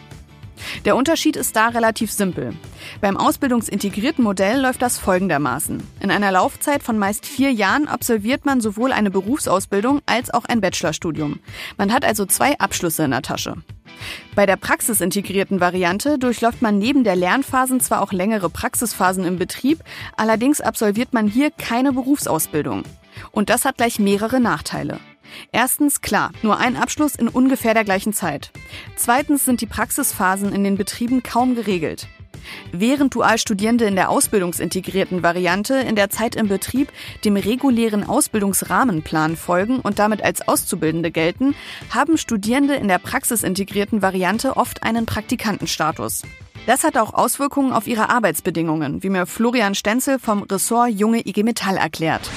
Der 0.86 0.96
Unterschied 0.96 1.36
ist 1.36 1.56
da 1.56 1.70
relativ 1.70 2.12
simpel. 2.12 2.54
Beim 3.02 3.18
ausbildungsintegrierten 3.18 4.24
Modell 4.24 4.62
läuft 4.62 4.82
das 4.82 4.98
folgendermaßen. 4.98 5.82
In 6.00 6.12
einer 6.12 6.32
Laufzeit 6.32 6.84
von 6.84 6.98
meist 6.98 7.26
vier 7.26 7.52
Jahren 7.52 7.88
absolviert 7.88 8.46
man 8.46 8.62
sowohl 8.62 8.92
eine 8.92 9.12
Berufsausbildung 9.12 10.02
als 10.06 10.34
auch 10.34 10.46
ein 10.46 10.62
Bachelorstudium. 10.62 11.40
Man 11.78 11.92
hat 11.94 12.06
also 12.06 12.26
zwei 12.26 12.58
Abschlüsse 12.60 13.04
in 13.04 13.12
der 13.12 13.22
Tasche. 13.22 13.56
Bei 14.36 14.46
der 14.46 14.58
praxisintegrierten 14.58 15.60
Variante 15.60 16.20
durchläuft 16.20 16.62
man 16.62 16.78
neben 16.78 17.04
der 17.04 17.16
Lernphasen 17.16 17.80
zwar 17.80 18.02
auch 18.02 18.12
längere 18.12 18.50
Praxisphasen 18.50 19.26
im 19.26 19.38
Betrieb, 19.38 19.80
allerdings 20.18 20.62
absolviert 20.62 21.14
man 21.14 21.28
hier 21.28 21.52
keine 21.52 21.94
Berufsausbildung. 21.94 22.84
Und 23.32 23.50
das 23.50 23.66
hat 23.66 23.78
gleich 23.78 24.00
mehrere 24.00 24.40
Nachteile. 24.40 25.00
Erstens, 25.52 26.02
klar, 26.02 26.32
nur 26.42 26.58
ein 26.58 26.76
Abschluss 26.76 27.16
in 27.16 27.28
ungefähr 27.28 27.74
der 27.74 27.84
gleichen 27.84 28.14
Zeit. 28.14 28.52
Zweitens 28.96 29.46
sind 29.46 29.62
die 29.62 29.66
Praxisphasen 29.66 30.54
in 30.54 30.64
den 30.64 30.78
Betrieben 30.78 31.24
kaum 31.24 31.56
geregelt. 31.56 32.08
Während 32.72 33.16
Dualstudierende 33.16 33.86
in 33.86 33.96
der 33.96 34.10
ausbildungsintegrierten 34.10 35.24
Variante 35.24 35.76
in 35.76 35.96
der 35.96 36.10
Zeit 36.10 36.36
im 36.36 36.48
Betrieb 36.48 36.92
dem 37.24 37.38
regulären 37.38 38.04
Ausbildungsrahmenplan 38.04 39.36
folgen 39.36 39.80
und 39.80 40.00
damit 40.00 40.24
als 40.24 40.48
Auszubildende 40.48 41.12
gelten, 41.12 41.56
haben 41.90 42.18
Studierende 42.18 42.76
in 42.76 42.88
der 42.88 43.00
praxisintegrierten 43.00 44.02
Variante 44.02 44.58
oft 44.58 44.84
einen 44.84 45.06
Praktikantenstatus. 45.06 46.24
Das 46.66 46.84
hat 46.84 46.98
auch 46.98 47.14
Auswirkungen 47.14 47.74
auf 47.74 47.86
ihre 47.86 48.10
Arbeitsbedingungen, 48.10 49.04
wie 49.04 49.10
mir 49.10 49.28
Florian 49.28 49.76
Stenzel 49.76 50.18
vom 50.18 50.44
Ressort 50.44 50.90
Junge 50.90 51.26
IG 51.26 51.44
Metall 51.44 51.78
erklärt. 51.78 52.30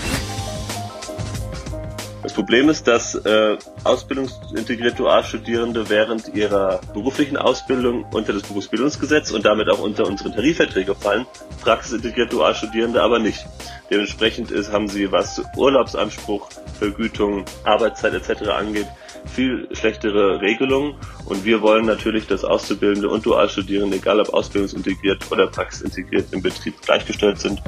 Das 2.28 2.34
Problem 2.34 2.68
ist, 2.68 2.86
dass 2.86 3.14
äh, 3.14 3.56
ausbildungsintegrierte 3.84 4.98
Dualstudierende 4.98 5.88
während 5.88 6.28
ihrer 6.34 6.78
beruflichen 6.92 7.38
Ausbildung 7.38 8.04
unter 8.12 8.34
das 8.34 8.42
Berufsbildungsgesetz 8.42 9.30
und 9.30 9.46
damit 9.46 9.70
auch 9.70 9.78
unter 9.78 10.06
unsere 10.06 10.30
Tarifverträge 10.30 10.94
fallen, 10.94 11.24
praxisintegrierte 11.62 12.36
Dualstudierende 12.36 13.02
aber 13.02 13.18
nicht. 13.18 13.46
Dementsprechend 13.90 14.50
ist, 14.50 14.70
haben 14.70 14.90
sie, 14.90 15.10
was 15.10 15.42
Urlaubsanspruch, 15.56 16.50
Vergütung, 16.78 17.46
Arbeitszeit 17.64 18.12
etc. 18.12 18.50
angeht, 18.50 18.88
viel 19.34 19.66
schlechtere 19.72 20.42
Regelungen 20.42 20.96
und 21.24 21.46
wir 21.46 21.62
wollen 21.62 21.86
natürlich, 21.86 22.26
dass 22.26 22.44
Auszubildende 22.44 23.08
und 23.08 23.24
Dualstudierende, 23.24 23.96
egal 23.96 24.20
ob 24.20 24.34
ausbildungsintegriert 24.34 25.32
oder 25.32 25.46
praxisintegriert 25.46 26.26
im 26.32 26.42
Betrieb 26.42 26.78
gleichgestellt 26.82 27.40
sind. 27.40 27.62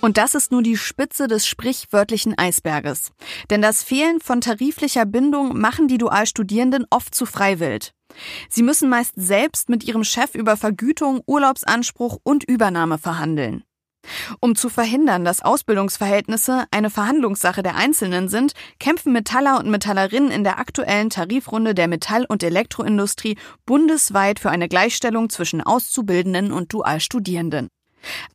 Und 0.00 0.16
das 0.16 0.34
ist 0.34 0.50
nur 0.50 0.62
die 0.62 0.76
Spitze 0.76 1.28
des 1.28 1.46
sprichwörtlichen 1.46 2.36
Eisberges. 2.38 3.12
Denn 3.50 3.60
das 3.60 3.82
Fehlen 3.82 4.20
von 4.20 4.40
tariflicher 4.40 5.04
Bindung 5.04 5.58
machen 5.58 5.88
die 5.88 5.98
Dualstudierenden 5.98 6.86
oft 6.90 7.14
zu 7.14 7.26
freiwillig. 7.26 7.92
Sie 8.48 8.62
müssen 8.62 8.88
meist 8.88 9.12
selbst 9.16 9.68
mit 9.68 9.84
ihrem 9.84 10.04
Chef 10.04 10.34
über 10.34 10.56
Vergütung, 10.56 11.20
Urlaubsanspruch 11.26 12.18
und 12.22 12.44
Übernahme 12.44 12.98
verhandeln. 12.98 13.62
Um 14.40 14.56
zu 14.56 14.70
verhindern, 14.70 15.24
dass 15.24 15.42
Ausbildungsverhältnisse 15.42 16.64
eine 16.70 16.88
Verhandlungssache 16.88 17.62
der 17.62 17.76
Einzelnen 17.76 18.28
sind, 18.28 18.54
kämpfen 18.78 19.12
Metaller 19.12 19.58
und 19.58 19.68
Metallerinnen 19.68 20.30
in 20.30 20.42
der 20.42 20.58
aktuellen 20.58 21.10
Tarifrunde 21.10 21.74
der 21.74 21.86
Metall- 21.86 22.26
und 22.26 22.42
Elektroindustrie 22.42 23.36
bundesweit 23.66 24.40
für 24.40 24.50
eine 24.50 24.68
Gleichstellung 24.68 25.28
zwischen 25.28 25.60
Auszubildenden 25.60 26.50
und 26.50 26.72
Dualstudierenden. 26.72 27.68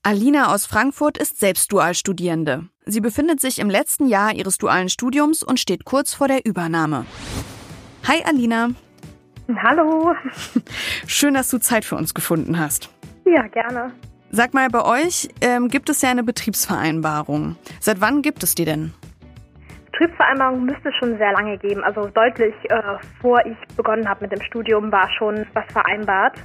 Alina 0.04 0.54
aus 0.54 0.66
Frankfurt 0.66 1.18
ist 1.18 1.40
selbst 1.40 1.72
Dualstudierende. 1.72 2.66
Sie 2.86 3.02
befindet 3.02 3.40
sich 3.40 3.60
im 3.60 3.70
letzten 3.70 4.08
Jahr 4.08 4.34
ihres 4.34 4.58
dualen 4.58 4.90
Studiums 4.90 5.44
und 5.44 5.60
steht 5.60 5.86
kurz 5.86 6.14
vor 6.14 6.28
der 6.28 6.46
Übernahme. 6.46 7.06
Hi 8.08 8.24
Alina. 8.24 8.70
Hallo. 9.64 10.14
Schön, 11.08 11.34
dass 11.34 11.50
du 11.50 11.60
Zeit 11.60 11.86
für 11.86 11.96
uns 11.96 12.14
gefunden 12.14 12.60
hast. 12.60 12.90
Ja, 13.26 13.48
gerne. 13.48 13.92
Sag 14.32 14.54
mal, 14.54 14.70
bei 14.70 14.84
euch 14.84 15.30
ähm, 15.42 15.70
gibt 15.70 15.90
es 15.90 16.02
ja 16.02 16.10
eine 16.10 16.24
Betriebsvereinbarung. 16.24 17.56
Seit 17.80 18.02
wann 18.02 18.22
gibt 18.22 18.44
es 18.44 18.54
die 18.54 18.66
denn? 18.66 18.94
Betriebsvereinbarung 19.92 20.66
müsste 20.66 20.90
es 20.90 20.96
schon 20.96 21.18
sehr 21.18 21.32
lange 21.32 21.58
geben. 21.58 21.84
Also 21.84 22.08
deutlich 22.08 22.54
äh, 22.70 22.82
vor 23.22 23.40
ich 23.46 23.58
begonnen 23.76 24.08
habe 24.10 24.26
mit 24.26 24.32
dem 24.32 24.42
Studium 24.42 24.92
war 24.92 25.10
schon 25.18 25.46
was 25.54 25.66
vereinbart. 25.72 26.38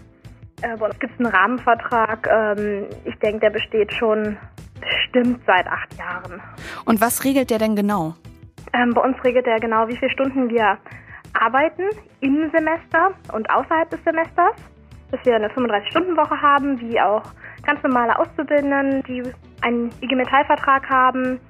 Äh, 0.63 0.77
bei 0.77 0.87
uns 0.87 0.99
gibt 0.99 1.13
es 1.15 1.19
einen 1.19 1.35
Rahmenvertrag. 1.35 2.29
Ähm, 2.31 2.87
ich 3.05 3.19
denke, 3.19 3.41
der 3.41 3.51
besteht 3.51 3.93
schon 3.95 4.37
bestimmt 4.81 5.41
seit 5.47 5.67
acht 5.67 5.93
Jahren. 5.99 6.41
Und 6.85 7.01
was 7.01 7.25
regelt 7.25 7.51
der 7.51 7.59
denn 7.59 7.77
genau? 7.77 8.15
Ähm, 8.73 8.95
bei 8.95 9.03
uns 9.03 9.17
regelt 9.25 9.47
er 9.47 9.59
genau, 9.61 9.89
wie 9.89 9.97
viele 9.97 10.11
Stunden 10.11 10.49
wir 10.49 10.79
arbeiten 11.35 11.85
im 12.21 12.51
Semester 12.51 13.13
und 13.33 13.49
außerhalb 13.51 13.91
des 13.91 14.03
Semesters. 14.05 14.55
Dass 15.11 15.25
wir 15.25 15.35
eine 15.35 15.49
35-Stunden-Woche 15.49 16.41
haben, 16.41 16.81
wie 16.81 17.01
auch 17.01 17.23
ganz 17.67 17.83
normale 17.83 18.17
Auszubildenden, 18.17 19.03
die 19.05 19.23
einen 19.63 19.91
IG 20.01 20.15
Metall-Vertrag 20.15 20.89
haben. 20.89 21.41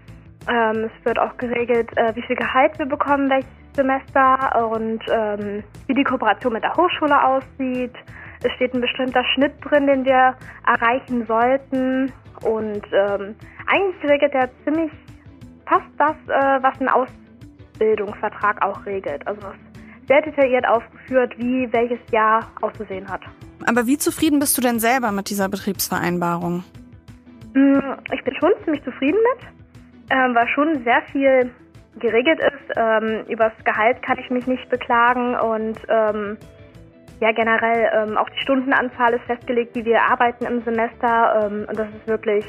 Ähm, 0.49 0.89
es 0.89 1.05
wird 1.05 1.19
auch 1.19 1.37
geregelt, 1.37 1.91
äh, 1.97 2.15
wie 2.17 2.23
viel 2.23 2.37
Gehalt 2.37 2.79
wir 2.79 2.87
bekommen 2.87 3.29
welches 3.29 3.51
Semester 3.75 4.69
und 4.71 5.01
ähm, 5.13 5.63
wie 5.87 5.95
die 5.95 6.05
Kooperation 6.05 6.55
mit 6.55 6.63
der 6.63 6.75
Hochschule 6.75 7.23
aussieht. 7.23 7.95
Es 8.43 8.53
steht 8.53 8.75
ein 8.75 8.81
bestimmter 8.81 9.25
Schnitt 9.35 9.53
drin, 9.63 9.87
den 9.87 10.05
wir 10.05 10.35
erreichen 10.67 11.27
sollten. 11.27 12.13
Und 12.43 12.83
ähm, 12.93 13.35
eigentlich 13.67 14.11
regelt 14.11 14.33
er 14.33 14.49
ziemlich 14.65 14.91
fast 15.67 15.87
das, 15.99 16.17
äh, 16.29 16.63
was 16.63 16.81
ein 16.81 16.89
Ausbildungsvertrag 16.89 18.63
auch 18.65 18.85
regelt. 18.87 19.27
Also 19.27 19.41
es 19.49 19.55
ist 19.55 20.09
sehr 20.09 20.23
detailliert 20.23 20.67
aufgeführt, 20.67 21.35
wie 21.39 21.71
welches 21.73 22.01
Jahr 22.11 22.51
auszusehen 22.63 23.09
hat. 23.09 23.21
Aber 23.67 23.87
wie 23.87 23.99
zufrieden 23.99 24.39
bist 24.39 24.57
du 24.57 24.63
denn 24.63 24.81
selber 24.81 25.13
mit 25.13 25.29
dieser 25.29 25.49
Betriebsvereinbarung? 25.49 26.65
Mm, 27.55 27.79
ich 28.13 28.25
bin 28.25 28.35
schon 28.41 28.53
ziemlich 28.65 28.83
zufrieden 28.85 29.19
mit, 29.35 29.49
ähm, 30.11 30.35
weil 30.35 30.49
schon 30.49 30.83
sehr 30.83 31.03
viel 31.13 31.51
geregelt 31.99 32.41
ist. 32.41 32.77
Ähm, 32.77 33.25
übers 33.29 33.53
Gehalt 33.65 34.03
kann 34.03 34.19
ich 34.19 34.31
mich 34.31 34.47
nicht 34.47 34.69
beklagen 34.71 35.35
und 35.37 35.77
ähm, 35.89 36.39
ja 37.21 37.33
generell 37.33 37.91
ähm, 37.95 38.17
auch 38.17 38.29
die 38.31 38.41
Stundenanzahl 38.41 39.15
ist 39.15 39.25
festgelegt, 39.25 39.77
die 39.77 39.85
wir 39.85 40.03
arbeiten 40.03 40.47
im 40.47 40.63
Semester 40.65 41.45
ähm, 41.45 41.67
und 41.69 41.79
das 41.79 41.89
ist 41.89 42.07
wirklich 42.07 42.45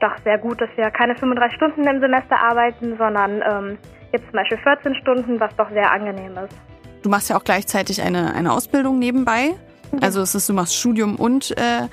doch 0.00 0.12
sehr 0.24 0.38
gut, 0.38 0.60
dass 0.60 0.68
wir 0.76 0.90
keine 0.90 1.16
35 1.16 1.56
Stunden 1.56 1.86
im 1.86 2.00
Semester 2.00 2.38
arbeiten, 2.38 2.96
sondern 2.98 3.42
ähm, 3.42 3.78
jetzt 4.12 4.24
zum 4.24 4.32
Beispiel 4.32 4.58
14 4.58 4.94
Stunden, 4.96 5.40
was 5.40 5.54
doch 5.56 5.70
sehr 5.70 5.90
angenehm 5.90 6.32
ist. 6.32 6.54
Du 7.02 7.08
machst 7.08 7.30
ja 7.30 7.36
auch 7.36 7.44
gleichzeitig 7.44 8.02
eine, 8.02 8.34
eine 8.34 8.52
Ausbildung 8.52 8.98
nebenbei. 8.98 9.54
Also 10.00 10.20
es 10.20 10.34
ist, 10.34 10.48
du 10.48 10.52
machst 10.52 10.74
Studium 10.74 11.16
und 11.16 11.56
äh, 11.56 11.88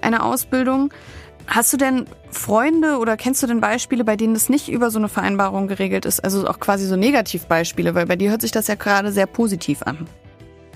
eine 0.00 0.22
Ausbildung. 0.22 0.92
Hast 1.48 1.72
du 1.72 1.76
denn 1.76 2.06
Freunde 2.30 2.98
oder 2.98 3.16
kennst 3.16 3.42
du 3.42 3.46
denn 3.46 3.60
Beispiele, 3.60 4.04
bei 4.04 4.16
denen 4.16 4.34
es 4.36 4.48
nicht 4.48 4.68
über 4.68 4.90
so 4.90 4.98
eine 4.98 5.08
Vereinbarung 5.08 5.66
geregelt 5.66 6.06
ist? 6.06 6.20
Also 6.20 6.46
auch 6.46 6.60
quasi 6.60 6.86
so 6.86 6.96
Negativbeispiele, 6.96 7.94
weil 7.94 8.06
bei 8.06 8.16
dir 8.16 8.30
hört 8.30 8.40
sich 8.40 8.52
das 8.52 8.68
ja 8.68 8.76
gerade 8.76 9.10
sehr 9.10 9.26
positiv 9.26 9.82
an. 9.82 10.06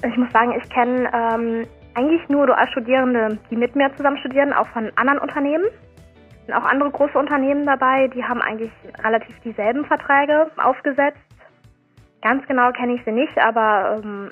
Ich 0.04 0.16
muss 0.16 0.30
sagen, 0.32 0.52
ich 0.52 0.68
kenne 0.70 1.10
ähm, 1.12 1.66
eigentlich 1.94 2.28
nur 2.28 2.46
Dualstudierende, 2.46 3.38
die 3.50 3.56
mit 3.56 3.74
mir 3.74 3.94
zusammen 3.96 4.18
studieren, 4.18 4.52
auch 4.52 4.68
von 4.68 4.90
anderen 4.96 5.18
Unternehmen. 5.18 5.64
Sind 6.44 6.54
auch 6.54 6.64
andere 6.64 6.90
große 6.90 7.18
Unternehmen 7.18 7.64
dabei, 7.66 8.08
die 8.08 8.22
haben 8.22 8.40
eigentlich 8.40 8.70
relativ 9.02 9.38
dieselben 9.40 9.84
Verträge 9.86 10.50
aufgesetzt. 10.58 11.18
Ganz 12.22 12.46
genau 12.46 12.70
kenne 12.72 12.94
ich 12.94 13.04
sie 13.04 13.12
nicht, 13.12 13.36
aber 13.38 14.00
ähm, 14.04 14.30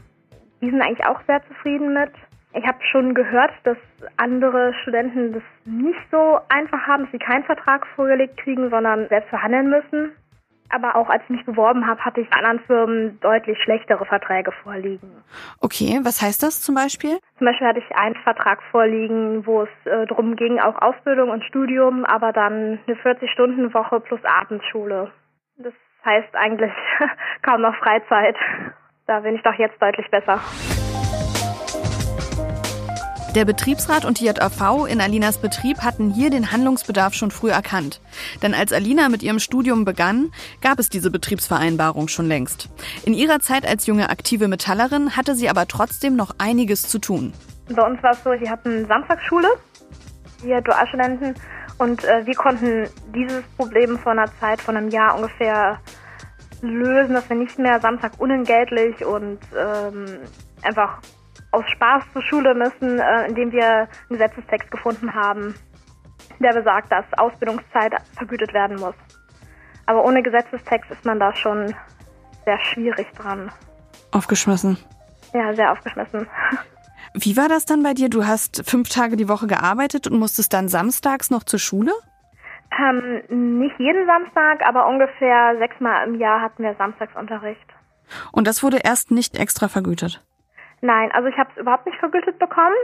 die 0.60 0.70
sind 0.70 0.82
eigentlich 0.82 1.06
auch 1.06 1.20
sehr 1.26 1.42
zufrieden 1.48 1.94
mit. 1.94 2.12
Ich 2.52 2.64
habe 2.66 2.78
schon 2.92 3.14
gehört, 3.14 3.50
dass 3.64 3.76
andere 4.16 4.74
Studenten 4.82 5.32
das 5.32 5.42
nicht 5.64 5.98
so 6.10 6.38
einfach 6.48 6.86
haben, 6.86 7.04
dass 7.04 7.12
sie 7.12 7.18
keinen 7.18 7.44
Vertrag 7.44 7.86
vorgelegt 7.96 8.36
kriegen, 8.36 8.70
sondern 8.70 9.08
selbst 9.08 9.28
verhandeln 9.28 9.70
müssen. 9.70 10.12
Aber 10.74 10.96
auch 10.96 11.08
als 11.08 11.22
ich 11.24 11.30
mich 11.30 11.46
beworben 11.46 11.86
habe, 11.86 12.04
hatte 12.04 12.20
ich 12.20 12.32
anderen 12.32 12.58
Firmen 12.66 13.20
deutlich 13.20 13.56
schlechtere 13.62 14.04
Verträge 14.04 14.50
vorliegen. 14.64 15.22
Okay, 15.60 16.00
was 16.02 16.20
heißt 16.20 16.42
das 16.42 16.60
zum 16.62 16.74
Beispiel? 16.74 17.16
Zum 17.38 17.46
Beispiel 17.46 17.68
hatte 17.68 17.78
ich 17.78 17.96
einen 17.96 18.16
Vertrag 18.16 18.60
vorliegen, 18.72 19.46
wo 19.46 19.62
es 19.62 19.68
äh, 19.84 20.04
darum 20.08 20.34
ging, 20.34 20.58
auch 20.58 20.82
Ausbildung 20.82 21.30
und 21.30 21.44
Studium, 21.44 22.04
aber 22.04 22.32
dann 22.32 22.80
eine 22.88 22.96
40-Stunden-Woche 22.96 24.00
plus 24.00 24.20
Abendschule. 24.24 25.12
Das 25.58 25.74
heißt 26.04 26.34
eigentlich 26.34 26.72
kaum 27.42 27.60
noch 27.60 27.76
Freizeit. 27.76 28.34
Da 29.06 29.20
bin 29.20 29.36
ich 29.36 29.42
doch 29.42 29.54
jetzt 29.54 29.80
deutlich 29.80 30.10
besser. 30.10 30.40
Der 33.34 33.44
Betriebsrat 33.44 34.04
und 34.04 34.20
die 34.20 34.26
JAV 34.26 34.86
in 34.88 35.00
Alinas 35.00 35.38
Betrieb 35.38 35.78
hatten 35.82 36.08
hier 36.08 36.30
den 36.30 36.52
Handlungsbedarf 36.52 37.14
schon 37.14 37.32
früh 37.32 37.50
erkannt. 37.50 38.00
Denn 38.42 38.54
als 38.54 38.72
Alina 38.72 39.08
mit 39.08 39.24
ihrem 39.24 39.40
Studium 39.40 39.84
begann, 39.84 40.30
gab 40.60 40.78
es 40.78 40.88
diese 40.88 41.10
Betriebsvereinbarung 41.10 42.06
schon 42.06 42.26
längst. 42.26 42.68
In 43.04 43.12
ihrer 43.12 43.40
Zeit 43.40 43.66
als 43.66 43.86
junge 43.86 44.08
aktive 44.08 44.46
Metallerin 44.46 45.16
hatte 45.16 45.34
sie 45.34 45.48
aber 45.48 45.66
trotzdem 45.66 46.14
noch 46.14 46.36
einiges 46.38 46.82
zu 46.82 47.00
tun. 47.00 47.32
Bei 47.74 47.84
uns 47.84 48.00
war 48.04 48.12
es 48.12 48.22
so, 48.22 48.30
wir 48.30 48.48
hatten 48.48 48.86
Samstagsschule, 48.86 49.48
wir 50.42 50.60
Dualstudenten, 50.60 51.34
und 51.78 52.04
äh, 52.04 52.24
wir 52.24 52.34
konnten 52.36 52.88
dieses 53.12 53.42
Problem 53.56 53.98
vor 53.98 54.12
einer 54.12 54.30
Zeit, 54.38 54.60
von 54.60 54.76
einem 54.76 54.90
Jahr 54.90 55.16
ungefähr, 55.16 55.80
lösen, 56.62 57.14
dass 57.14 57.28
wir 57.28 57.36
nicht 57.36 57.58
mehr 57.58 57.80
Samstag 57.80 58.12
unentgeltlich 58.18 59.04
und 59.04 59.38
ähm, 59.58 60.06
einfach 60.62 61.00
aus 61.54 61.64
Spaß 61.70 62.04
zur 62.12 62.22
Schule 62.22 62.54
müssen, 62.54 62.98
äh, 62.98 63.26
indem 63.26 63.52
wir 63.52 63.66
einen 63.66 63.88
Gesetzestext 64.10 64.70
gefunden 64.70 65.14
haben, 65.14 65.54
der 66.40 66.52
besagt, 66.52 66.90
dass 66.90 67.04
Ausbildungszeit 67.16 67.94
vergütet 68.16 68.52
werden 68.52 68.76
muss. 68.76 68.94
Aber 69.86 70.04
ohne 70.04 70.22
Gesetzestext 70.22 70.90
ist 70.90 71.04
man 71.04 71.20
da 71.20 71.34
schon 71.34 71.74
sehr 72.44 72.58
schwierig 72.60 73.06
dran. 73.12 73.50
Aufgeschmissen. 74.10 74.78
Ja, 75.32 75.54
sehr 75.54 75.72
aufgeschmissen. 75.72 76.26
Wie 77.14 77.36
war 77.36 77.48
das 77.48 77.64
dann 77.64 77.82
bei 77.82 77.94
dir? 77.94 78.08
Du 78.10 78.26
hast 78.26 78.68
fünf 78.68 78.88
Tage 78.88 79.16
die 79.16 79.28
Woche 79.28 79.46
gearbeitet 79.46 80.08
und 80.08 80.18
musstest 80.18 80.52
dann 80.52 80.68
samstags 80.68 81.30
noch 81.30 81.44
zur 81.44 81.60
Schule? 81.60 81.92
Ähm, 82.76 83.58
nicht 83.58 83.78
jeden 83.78 84.06
Samstag, 84.06 84.66
aber 84.66 84.88
ungefähr 84.88 85.56
sechsmal 85.58 86.08
im 86.08 86.18
Jahr 86.18 86.40
hatten 86.40 86.64
wir 86.64 86.74
Samstagsunterricht. 86.74 87.66
Und 88.32 88.48
das 88.48 88.64
wurde 88.64 88.78
erst 88.82 89.12
nicht 89.12 89.38
extra 89.38 89.68
vergütet? 89.68 90.24
Nein, 90.80 91.10
also 91.12 91.28
ich 91.28 91.36
habe 91.38 91.50
es 91.54 91.60
überhaupt 91.60 91.86
nicht 91.86 91.98
vergütet 91.98 92.38
bekommen. 92.38 92.74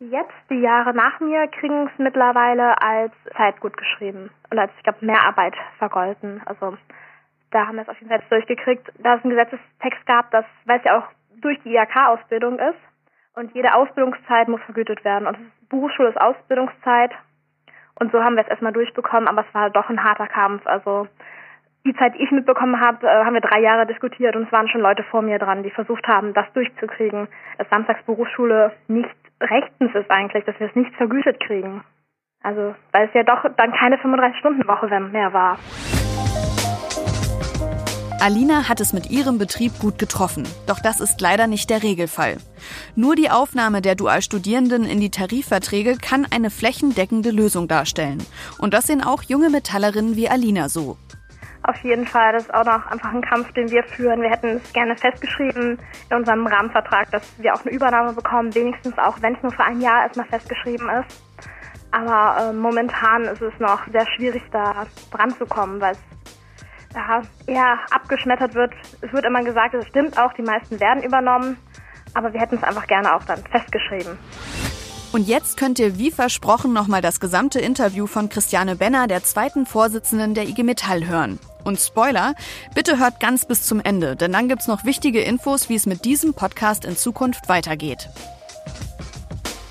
Jetzt, 0.00 0.34
die 0.48 0.60
Jahre 0.60 0.94
nach 0.94 1.18
mir, 1.18 1.48
kriegen 1.48 1.86
es 1.88 1.98
mittlerweile 1.98 2.80
als 2.80 3.12
Zeit 3.36 3.58
gut 3.60 3.76
geschrieben 3.76 4.30
und 4.50 4.58
als, 4.58 4.70
ich 4.76 4.84
glaube, 4.84 5.04
Mehrarbeit 5.04 5.54
vergolten. 5.78 6.40
Also 6.44 6.76
da 7.50 7.66
haben 7.66 7.76
wir 7.76 7.82
es 7.82 7.88
auf 7.88 7.98
jeden 7.98 8.10
Fall 8.10 8.22
durchgekriegt, 8.28 8.92
da 8.98 9.16
es 9.16 9.24
einen 9.24 9.34
Gesetzestext 9.34 10.06
gab, 10.06 10.30
das, 10.30 10.44
weil 10.66 10.78
es 10.78 10.84
ja 10.84 10.98
auch 10.98 11.08
durch 11.40 11.58
die 11.64 11.74
IHK-Ausbildung 11.74 12.58
ist 12.58 12.78
und 13.34 13.52
jede 13.54 13.74
Ausbildungszeit 13.74 14.48
muss 14.48 14.60
vergütet 14.62 15.04
werden. 15.04 15.26
Und 15.26 15.38
Berufsschule 15.68 16.10
ist 16.10 16.20
Ausbildungszeit 16.20 17.12
und 17.98 18.12
so 18.12 18.22
haben 18.22 18.36
wir 18.36 18.42
es 18.42 18.48
erstmal 18.48 18.72
durchbekommen, 18.72 19.28
aber 19.28 19.44
es 19.46 19.54
war 19.54 19.70
doch 19.70 19.88
ein 19.88 20.02
harter 20.02 20.28
Kampf. 20.28 20.66
Also 20.66 21.08
die 21.86 21.94
Zeit, 21.94 22.14
die 22.14 22.22
ich 22.22 22.30
mitbekommen 22.30 22.80
habe, 22.80 23.06
äh, 23.06 23.24
haben 23.24 23.34
wir 23.34 23.40
drei 23.40 23.60
Jahre 23.60 23.86
diskutiert 23.86 24.36
und 24.36 24.44
es 24.44 24.52
waren 24.52 24.68
schon 24.68 24.80
Leute 24.80 25.02
vor 25.04 25.22
mir 25.22 25.38
dran, 25.38 25.62
die 25.62 25.70
versucht 25.70 26.06
haben, 26.06 26.34
das 26.34 26.46
durchzukriegen, 26.52 27.28
dass 27.56 27.68
Samstagsberufsschule 27.70 28.72
nicht 28.88 29.14
rechtens 29.40 29.94
ist 29.94 30.10
eigentlich, 30.10 30.44
dass 30.44 30.58
wir 30.58 30.68
es 30.68 30.74
nicht 30.74 30.94
vergütet 30.96 31.40
kriegen. 31.40 31.82
Also, 32.42 32.74
weil 32.92 33.08
es 33.08 33.14
ja 33.14 33.24
doch 33.24 33.44
dann 33.56 33.72
keine 33.72 33.96
35-Stunden-Woche 33.96 34.88
mehr 35.00 35.32
war. 35.32 35.58
Alina 38.20 38.68
hat 38.68 38.80
es 38.80 38.92
mit 38.92 39.10
ihrem 39.10 39.38
Betrieb 39.38 39.78
gut 39.78 39.98
getroffen. 39.98 40.46
Doch 40.66 40.80
das 40.80 41.00
ist 41.00 41.20
leider 41.20 41.46
nicht 41.46 41.70
der 41.70 41.84
Regelfall. 41.84 42.38
Nur 42.96 43.14
die 43.14 43.30
Aufnahme 43.30 43.80
der 43.80 43.94
Dualstudierenden 43.94 44.84
in 44.84 45.00
die 45.00 45.10
Tarifverträge 45.10 45.98
kann 45.98 46.26
eine 46.28 46.50
flächendeckende 46.50 47.30
Lösung 47.30 47.68
darstellen. 47.68 48.18
Und 48.58 48.74
das 48.74 48.88
sehen 48.88 49.04
auch 49.04 49.22
junge 49.22 49.50
Metallerinnen 49.50 50.16
wie 50.16 50.28
Alina 50.28 50.68
so. 50.68 50.96
Auf 51.68 51.84
jeden 51.84 52.06
Fall, 52.06 52.32
das 52.32 52.44
ist 52.44 52.54
auch 52.54 52.64
noch 52.64 52.86
einfach 52.86 53.12
ein 53.12 53.20
Kampf, 53.20 53.52
den 53.52 53.70
wir 53.70 53.84
führen. 53.84 54.22
Wir 54.22 54.30
hätten 54.30 54.56
es 54.56 54.72
gerne 54.72 54.96
festgeschrieben 54.96 55.78
in 56.08 56.16
unserem 56.16 56.46
Rahmenvertrag, 56.46 57.10
dass 57.10 57.22
wir 57.38 57.52
auch 57.52 57.60
eine 57.60 57.74
Übernahme 57.74 58.14
bekommen, 58.14 58.54
wenigstens 58.54 58.96
auch, 58.96 59.20
wenn 59.20 59.34
es 59.34 59.42
nur 59.42 59.52
für 59.52 59.64
ein 59.64 59.82
Jahr 59.82 60.04
erstmal 60.04 60.24
festgeschrieben 60.28 60.88
ist. 60.88 61.22
Aber 61.90 62.40
äh, 62.40 62.52
momentan 62.54 63.24
ist 63.24 63.42
es 63.42 63.52
noch 63.58 63.86
sehr 63.92 64.06
schwierig, 64.16 64.42
da 64.50 64.86
dran 65.10 65.30
zu 65.32 65.44
kommen, 65.44 65.78
weil 65.78 65.92
es 65.92 65.98
ja, 66.94 67.20
eher 67.46 67.78
abgeschmettert 67.90 68.54
wird. 68.54 68.72
Es 69.02 69.12
wird 69.12 69.26
immer 69.26 69.44
gesagt, 69.44 69.74
es 69.74 69.86
stimmt 69.88 70.18
auch, 70.18 70.32
die 70.32 70.42
meisten 70.44 70.80
werden 70.80 71.02
übernommen, 71.02 71.58
aber 72.14 72.32
wir 72.32 72.40
hätten 72.40 72.56
es 72.56 72.62
einfach 72.62 72.86
gerne 72.86 73.14
auch 73.14 73.24
dann 73.24 73.44
festgeschrieben. 73.44 74.16
Und 75.12 75.28
jetzt 75.28 75.58
könnt 75.58 75.78
ihr 75.78 75.98
wie 75.98 76.10
versprochen 76.10 76.72
nochmal 76.72 77.02
das 77.02 77.20
gesamte 77.20 77.60
Interview 77.60 78.06
von 78.06 78.30
Christiane 78.30 78.74
Benner, 78.74 79.06
der 79.06 79.22
zweiten 79.22 79.66
Vorsitzenden 79.66 80.32
der 80.32 80.48
IG 80.48 80.62
Metall, 80.62 81.06
hören. 81.06 81.38
Und 81.64 81.80
Spoiler, 81.80 82.34
bitte 82.74 82.98
hört 82.98 83.20
ganz 83.20 83.46
bis 83.46 83.62
zum 83.62 83.80
Ende, 83.80 84.16
denn 84.16 84.32
dann 84.32 84.48
gibt's 84.48 84.66
noch 84.66 84.84
wichtige 84.84 85.20
Infos, 85.20 85.68
wie 85.68 85.74
es 85.74 85.86
mit 85.86 86.04
diesem 86.04 86.34
Podcast 86.34 86.84
in 86.84 86.96
Zukunft 86.96 87.48
weitergeht. 87.48 88.08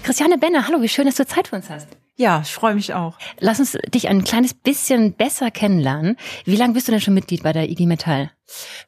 Christiane 0.04 0.38
Benner, 0.38 0.68
hallo, 0.68 0.82
wie 0.82 0.90
schön, 0.90 1.06
dass 1.06 1.16
du 1.16 1.26
Zeit 1.26 1.50
für 1.50 1.58
uns 1.58 1.70
hast. 1.70 1.88
Ja, 2.16 2.42
ich 2.42 2.52
freue 2.52 2.74
mich 2.74 2.94
auch. 2.94 3.18
Lass 3.40 3.60
uns 3.60 3.78
dich 3.94 4.08
ein 4.08 4.24
kleines 4.24 4.54
bisschen 4.56 5.14
besser 5.14 5.52
kennenlernen. 5.52 6.18
Wie 6.46 6.56
lange 6.56 6.74
bist 6.74 6.88
du 6.88 6.92
denn 6.92 7.02
schon 7.02 7.14
Mitglied 7.14 7.44
bei 7.44 7.54
der 7.54 7.70
IG 7.70 7.86
Metall? 7.86 8.32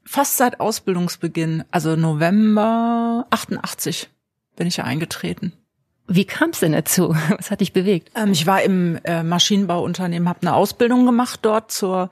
Fast 0.03 0.37
seit 0.37 0.59
Ausbildungsbeginn, 0.59 1.63
also 1.69 1.95
November 1.95 3.27
88 3.29 4.09
bin 4.55 4.67
ich 4.67 4.77
ja 4.77 4.83
eingetreten. 4.83 5.53
Wie 6.09 6.25
kam 6.25 6.49
es 6.49 6.59
denn 6.59 6.71
dazu? 6.71 7.09
Was 7.37 7.51
hat 7.51 7.61
dich 7.61 7.71
bewegt? 7.71 8.11
Ähm, 8.15 8.31
ich 8.31 8.47
war 8.47 8.61
im 8.61 8.99
äh, 9.03 9.23
Maschinenbauunternehmen, 9.23 10.27
habe 10.27 10.41
eine 10.41 10.55
Ausbildung 10.55 11.05
gemacht 11.05 11.39
dort 11.43 11.71
zur 11.71 12.09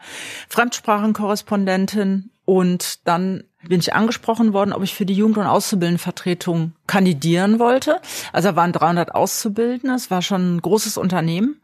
Fremdsprachenkorrespondentin 0.50 2.30
und 2.46 3.08
dann 3.08 3.44
bin 3.68 3.80
ich 3.80 3.94
angesprochen 3.94 4.54
worden, 4.54 4.72
ob 4.72 4.84
ich 4.84 4.94
für 4.94 5.06
die 5.06 5.16
Jugend- 5.16 5.38
und 5.38 5.48
Auszubildendenvertretung 5.48 6.74
kandidieren 6.86 7.60
wollte. 7.60 8.00
Also 8.32 8.50
da 8.50 8.56
waren 8.56 8.72
300 8.72 9.14
Auszubildende, 9.14 9.96
es 9.96 10.10
war 10.10 10.22
schon 10.22 10.56
ein 10.56 10.62
großes 10.62 10.98
Unternehmen. 10.98 11.60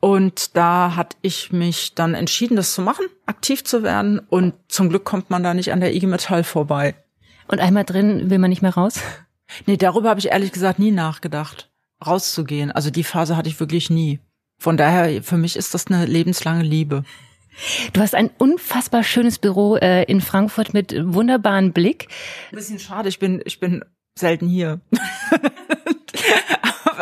Und 0.00 0.56
da 0.56 0.96
hatte 0.96 1.16
ich 1.22 1.52
mich 1.52 1.94
dann 1.94 2.14
entschieden, 2.14 2.56
das 2.56 2.74
zu 2.74 2.82
machen, 2.82 3.06
aktiv 3.24 3.64
zu 3.64 3.82
werden. 3.82 4.18
Und 4.18 4.54
zum 4.68 4.90
Glück 4.90 5.04
kommt 5.04 5.30
man 5.30 5.42
da 5.42 5.54
nicht 5.54 5.72
an 5.72 5.80
der 5.80 5.94
IG 5.94 6.06
Metall 6.06 6.44
vorbei. 6.44 6.94
Und 7.46 7.60
einmal 7.60 7.84
drin 7.84 8.28
will 8.28 8.38
man 8.38 8.50
nicht 8.50 8.60
mehr 8.60 8.74
raus? 8.74 9.00
Nee, 9.66 9.76
darüber 9.76 10.10
habe 10.10 10.20
ich 10.20 10.28
ehrlich 10.28 10.52
gesagt 10.52 10.78
nie 10.78 10.90
nachgedacht, 10.90 11.70
rauszugehen. 12.06 12.70
Also 12.72 12.90
die 12.90 13.04
Phase 13.04 13.36
hatte 13.36 13.48
ich 13.48 13.60
wirklich 13.60 13.90
nie. 13.90 14.20
Von 14.58 14.76
daher, 14.76 15.22
für 15.22 15.36
mich 15.36 15.56
ist 15.56 15.74
das 15.74 15.88
eine 15.88 16.06
lebenslange 16.06 16.62
Liebe. 16.62 17.04
Du 17.92 18.00
hast 18.00 18.14
ein 18.14 18.30
unfassbar 18.38 19.04
schönes 19.04 19.38
Büro 19.38 19.76
äh, 19.76 20.04
in 20.04 20.20
Frankfurt 20.20 20.74
mit 20.74 20.94
wunderbaren 20.98 21.72
Blick. 21.72 22.08
Ein 22.50 22.56
bisschen 22.56 22.78
schade, 22.78 23.08
ich 23.08 23.18
bin, 23.18 23.42
ich 23.44 23.60
bin 23.60 23.84
selten 24.18 24.48
hier. 24.48 24.80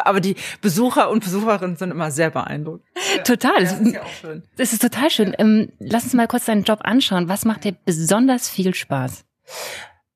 Aber 0.04 0.20
die 0.20 0.36
Besucher 0.60 1.10
und 1.10 1.22
Besucherinnen 1.22 1.76
sind 1.76 1.90
immer 1.90 2.10
sehr 2.10 2.30
beeindruckt. 2.30 2.84
Total. 3.24 3.60
Das 3.62 3.80
ist 3.80 3.94
ja 3.94 4.02
auch 4.02 4.12
schön. 4.20 4.42
Das 4.56 4.72
ist 4.72 4.82
total 4.82 5.10
schön. 5.10 5.34
Ähm, 5.38 5.72
lass 5.78 6.04
uns 6.04 6.14
mal 6.14 6.26
kurz 6.26 6.46
deinen 6.46 6.64
Job 6.64 6.80
anschauen. 6.82 7.28
Was 7.28 7.44
macht 7.44 7.64
dir 7.64 7.76
besonders 7.84 8.48
viel 8.48 8.74
Spaß? 8.74 9.24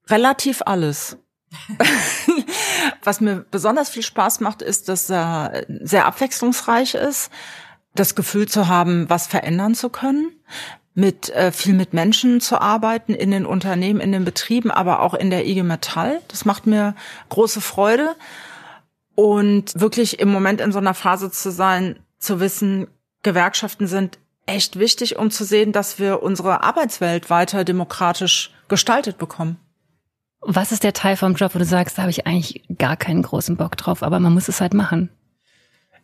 Relativ 0.09 0.63
alles. 0.65 1.19
Was 3.07 3.21
mir 3.21 3.45
besonders 3.51 3.89
viel 3.89 4.03
Spaß 4.03 4.41
macht, 4.41 4.63
ist, 4.63 4.89
dass 4.89 5.09
er 5.09 5.65
sehr 5.69 6.07
abwechslungsreich 6.07 6.95
ist 6.95 7.31
das 7.99 8.15
Gefühl 8.15 8.47
zu 8.47 8.69
haben, 8.69 9.09
was 9.09 9.27
verändern 9.27 9.75
zu 9.75 9.89
können, 9.89 10.33
mit 10.95 11.29
äh, 11.31 11.53
viel 11.53 11.75
mit 11.75 11.93
Menschen 11.93 12.41
zu 12.41 12.61
arbeiten 12.61 13.15
in 13.15 13.31
den 13.31 13.45
Unternehmen, 13.45 14.01
in 14.01 14.13
den 14.13 14.25
Betrieben, 14.25 14.71
aber 14.71 15.01
auch 15.01 15.15
in 15.15 15.31
der 15.31 15.47
IG 15.47 15.63
Metall. 15.63 16.21
Das 16.29 16.45
macht 16.45 16.67
mir 16.67 16.95
große 17.29 17.61
Freude 17.61 18.15
und 19.15 19.79
wirklich 19.79 20.21
im 20.21 20.31
Moment 20.31 20.61
in 20.61 20.73
so 20.73 20.79
einer 20.79 20.95
Phase 20.95 21.31
zu 21.31 21.51
sein, 21.51 21.99
zu 22.19 22.41
wissen, 22.41 22.87
Gewerkschaften 23.23 23.89
sind 23.89 24.19
echt 24.47 24.79
wichtig, 24.79 25.17
um 25.19 25.31
zu 25.31 25.45
sehen, 25.45 25.73
dass 25.73 25.99
wir 25.99 26.23
unsere 26.23 26.63
Arbeitswelt 26.63 27.29
weiter 27.29 27.65
demokratisch 27.65 28.53
gestaltet 28.69 29.19
bekommen. 29.19 29.59
Was 30.49 30.71
ist 30.71 30.85
der 30.85 30.93
Teil 30.93 31.17
vom 31.17 31.35
Job, 31.35 31.57
wo 31.57 31.59
du 31.59 31.65
sagst, 31.65 31.99
da 31.99 32.03
habe 32.03 32.11
ich 32.11 32.25
eigentlich 32.25 32.63
gar 32.79 32.97
keinen 32.97 33.23
großen 33.23 33.57
Bock 33.57 33.77
drauf, 33.77 34.05
aber 34.05 34.21
man 34.21 34.33
muss 34.33 34.47
es 34.47 34.61
halt 34.61 34.75
machen? 34.75 35.11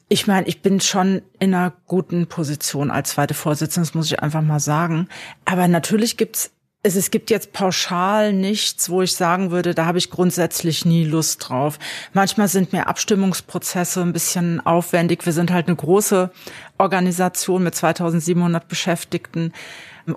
Ich 0.09 0.27
meine, 0.27 0.49
ich 0.49 0.63
bin 0.63 0.81
schon 0.81 1.23
in 1.39 1.55
einer 1.55 1.73
guten 1.87 2.27
Position 2.27 2.91
als 2.91 3.11
zweite 3.11 3.35
Vorsitzende, 3.35 3.87
das 3.87 3.95
muss 3.95 4.07
ich 4.11 4.21
einfach 4.21 4.43
mal 4.43 4.59
sagen. 4.59 5.09
Aber 5.45 5.69
natürlich 5.69 6.17
gibt's 6.17 6.51
es, 6.83 6.97
es 6.97 7.13
gibt 7.13 7.31
jetzt 7.31 7.53
pauschal 7.53 8.33
nichts, 8.33 8.91
wo 8.91 9.03
ich 9.03 9.15
sagen 9.15 9.53
würde, 9.53 9.75
da 9.75 9.87
habe 9.87 9.99
ich 9.99 10.11
grundsätzlich 10.11 10.85
nie 10.85 11.05
Lust 11.05 11.49
drauf. 11.49 11.79
Manchmal 12.13 12.49
sind 12.49 12.73
mir 12.73 12.89
Abstimmungsprozesse 12.89 14.03
ein 14.03 14.13
bisschen 14.13 14.59
aufwendig. 14.67 15.25
Wir 15.25 15.33
sind 15.33 15.53
halt 15.53 15.69
eine 15.69 15.77
große 15.77 16.33
Organisation 16.79 17.63
mit 17.63 17.77
2700 17.77 18.67
Beschäftigten. 18.67 19.53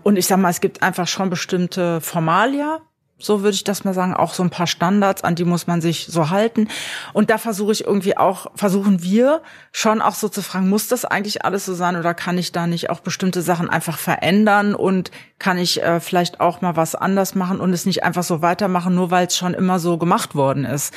Und 0.01 0.17
ich 0.17 0.25
sage 0.25 0.41
mal, 0.41 0.49
es 0.49 0.61
gibt 0.61 0.81
einfach 0.81 1.07
schon 1.07 1.29
bestimmte 1.29 2.01
Formalia, 2.01 2.81
so 3.17 3.41
würde 3.43 3.55
ich 3.55 3.63
das 3.63 3.85
mal 3.85 3.93
sagen, 3.93 4.13
auch 4.13 4.33
so 4.33 4.43
ein 4.43 4.49
paar 4.49 4.67
Standards, 4.67 5.23
an 5.23 5.35
die 5.35 5.45
muss 5.45 5.67
man 5.67 5.79
sich 5.79 6.07
so 6.07 6.29
halten. 6.29 6.67
Und 7.13 7.29
da 7.29 7.37
versuche 7.37 7.71
ich 7.71 7.85
irgendwie 7.85 8.17
auch, 8.17 8.47
versuchen 8.55 9.01
wir 9.01 9.41
schon 9.71 10.01
auch 10.01 10.15
so 10.15 10.27
zu 10.27 10.41
fragen, 10.41 10.67
muss 10.67 10.89
das 10.89 11.05
eigentlich 11.05 11.45
alles 11.45 11.65
so 11.65 11.73
sein 11.73 11.95
oder 11.95 12.13
kann 12.13 12.37
ich 12.37 12.51
da 12.51 12.67
nicht 12.67 12.89
auch 12.89 12.99
bestimmte 12.99 13.41
Sachen 13.41 13.69
einfach 13.69 13.97
verändern 13.97 14.75
und 14.75 15.11
kann 15.39 15.57
ich 15.57 15.81
äh, 15.81 16.01
vielleicht 16.01 16.41
auch 16.41 16.59
mal 16.59 16.75
was 16.75 16.93
anders 16.93 17.35
machen 17.35 17.61
und 17.61 17.71
es 17.71 17.85
nicht 17.85 18.03
einfach 18.03 18.23
so 18.23 18.41
weitermachen, 18.41 18.95
nur 18.95 19.11
weil 19.11 19.27
es 19.27 19.37
schon 19.37 19.53
immer 19.53 19.79
so 19.79 19.97
gemacht 19.97 20.35
worden 20.35 20.65
ist. 20.65 20.93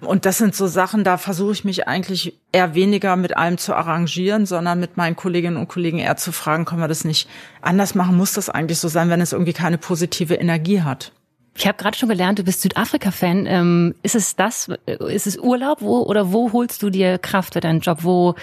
Und 0.00 0.26
das 0.26 0.38
sind 0.38 0.56
so 0.56 0.66
Sachen, 0.66 1.04
da 1.04 1.18
versuche 1.18 1.52
ich 1.52 1.64
mich 1.64 1.86
eigentlich 1.86 2.36
eher 2.50 2.74
weniger 2.74 3.14
mit 3.14 3.36
allem 3.36 3.58
zu 3.58 3.76
arrangieren, 3.76 4.44
sondern 4.44 4.80
mit 4.80 4.96
meinen 4.96 5.14
Kolleginnen 5.14 5.56
und 5.56 5.68
Kollegen 5.68 5.98
eher 5.98 6.16
zu 6.16 6.32
fragen, 6.32 6.64
können 6.64 6.80
wir 6.80 6.88
das 6.88 7.04
nicht 7.04 7.28
anders 7.62 7.94
machen? 7.94 8.16
Muss 8.16 8.32
das 8.32 8.50
eigentlich 8.50 8.80
so 8.80 8.88
sein, 8.88 9.08
wenn 9.08 9.20
es 9.20 9.32
irgendwie 9.32 9.52
keine 9.52 9.78
positive 9.78 10.34
Energie 10.34 10.82
hat? 10.82 11.12
Ich 11.60 11.66
habe 11.66 11.76
gerade 11.76 11.94
schon 11.94 12.08
gelernt, 12.08 12.38
du 12.38 12.42
bist 12.42 12.62
Südafrika-Fan. 12.62 13.44
Ähm, 13.44 13.94
ist 14.02 14.14
es 14.14 14.34
das? 14.34 14.68
Ist 14.86 15.26
es 15.26 15.36
Urlaub? 15.36 15.82
Wo 15.82 15.98
oder 15.98 16.32
wo 16.32 16.52
holst 16.54 16.82
du 16.82 16.88
dir 16.88 17.18
Kraft 17.18 17.52
für 17.52 17.60
deinen 17.60 17.80
Job? 17.80 17.98
Wo 18.00 18.34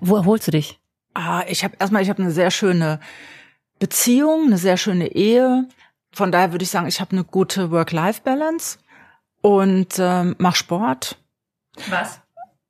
wo 0.00 0.16
erholst 0.16 0.46
du 0.46 0.52
dich? 0.52 0.80
Ah, 1.12 1.44
ich 1.46 1.64
habe 1.64 1.76
erstmal, 1.78 2.00
ich 2.00 2.08
habe 2.08 2.22
eine 2.22 2.32
sehr 2.32 2.50
schöne 2.50 2.98
Beziehung, 3.78 4.46
eine 4.46 4.56
sehr 4.56 4.78
schöne 4.78 5.08
Ehe. 5.08 5.68
Von 6.14 6.32
daher 6.32 6.52
würde 6.52 6.62
ich 6.62 6.70
sagen, 6.70 6.86
ich 6.86 6.98
habe 7.02 7.12
eine 7.12 7.24
gute 7.24 7.70
Work-Life-Balance 7.70 8.78
und 9.42 9.98
ähm, 9.98 10.34
mach 10.38 10.56
Sport. 10.56 11.18
Was? 11.90 12.22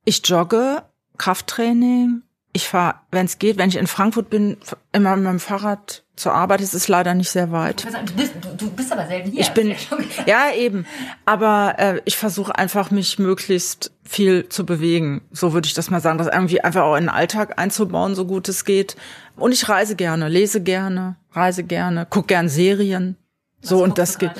Ich 0.03 0.27
jogge, 0.27 0.83
Krafttraining. 1.17 2.23
Ich 2.51 2.67
fahre, 2.67 2.95
wenn 3.11 3.25
es 3.25 3.39
geht, 3.39 3.57
wenn 3.57 3.69
ich 3.69 3.77
in 3.77 3.87
Frankfurt 3.87 4.29
bin, 4.29 4.57
immer 4.91 5.15
mit 5.15 5.23
meinem 5.23 5.39
Fahrrad 5.39 6.02
zur 6.15 6.33
Arbeit. 6.33 6.61
Es 6.61 6.73
ist 6.73 6.87
leider 6.87 7.13
nicht 7.13 7.29
sehr 7.29 7.51
weit. 7.51 7.85
Du 7.85 8.13
bist, 8.13 8.33
du, 8.57 8.69
bist 8.71 8.91
aber 8.91 9.07
selten 9.07 9.31
hier. 9.31 9.41
Ich 9.41 9.51
bin, 9.51 9.75
ja 10.25 10.51
eben. 10.55 10.85
Aber 11.25 11.75
äh, 11.77 12.01
ich 12.05 12.17
versuche 12.17 12.55
einfach, 12.55 12.91
mich 12.91 13.19
möglichst 13.19 13.91
viel 14.03 14.47
zu 14.49 14.65
bewegen. 14.65 15.21
So 15.31 15.53
würde 15.53 15.67
ich 15.67 15.73
das 15.73 15.89
mal 15.89 16.01
sagen, 16.01 16.17
das 16.17 16.27
irgendwie 16.27 16.61
einfach 16.61 16.83
auch 16.83 16.95
in 16.95 17.05
den 17.05 17.09
Alltag 17.09 17.59
einzubauen, 17.59 18.15
so 18.15 18.25
gut 18.25 18.47
es 18.49 18.65
geht. 18.65 18.95
Und 19.35 19.51
ich 19.51 19.67
reise 19.67 19.95
gerne, 19.95 20.29
lese 20.29 20.61
gerne, 20.61 21.15
reise 21.31 21.63
gerne, 21.63 22.05
guck 22.09 22.27
gern 22.27 22.49
Serien. 22.49 23.17
So 23.61 23.77
Was 23.77 23.83
und 23.83 23.97
das 23.97 24.19
geht. 24.19 24.31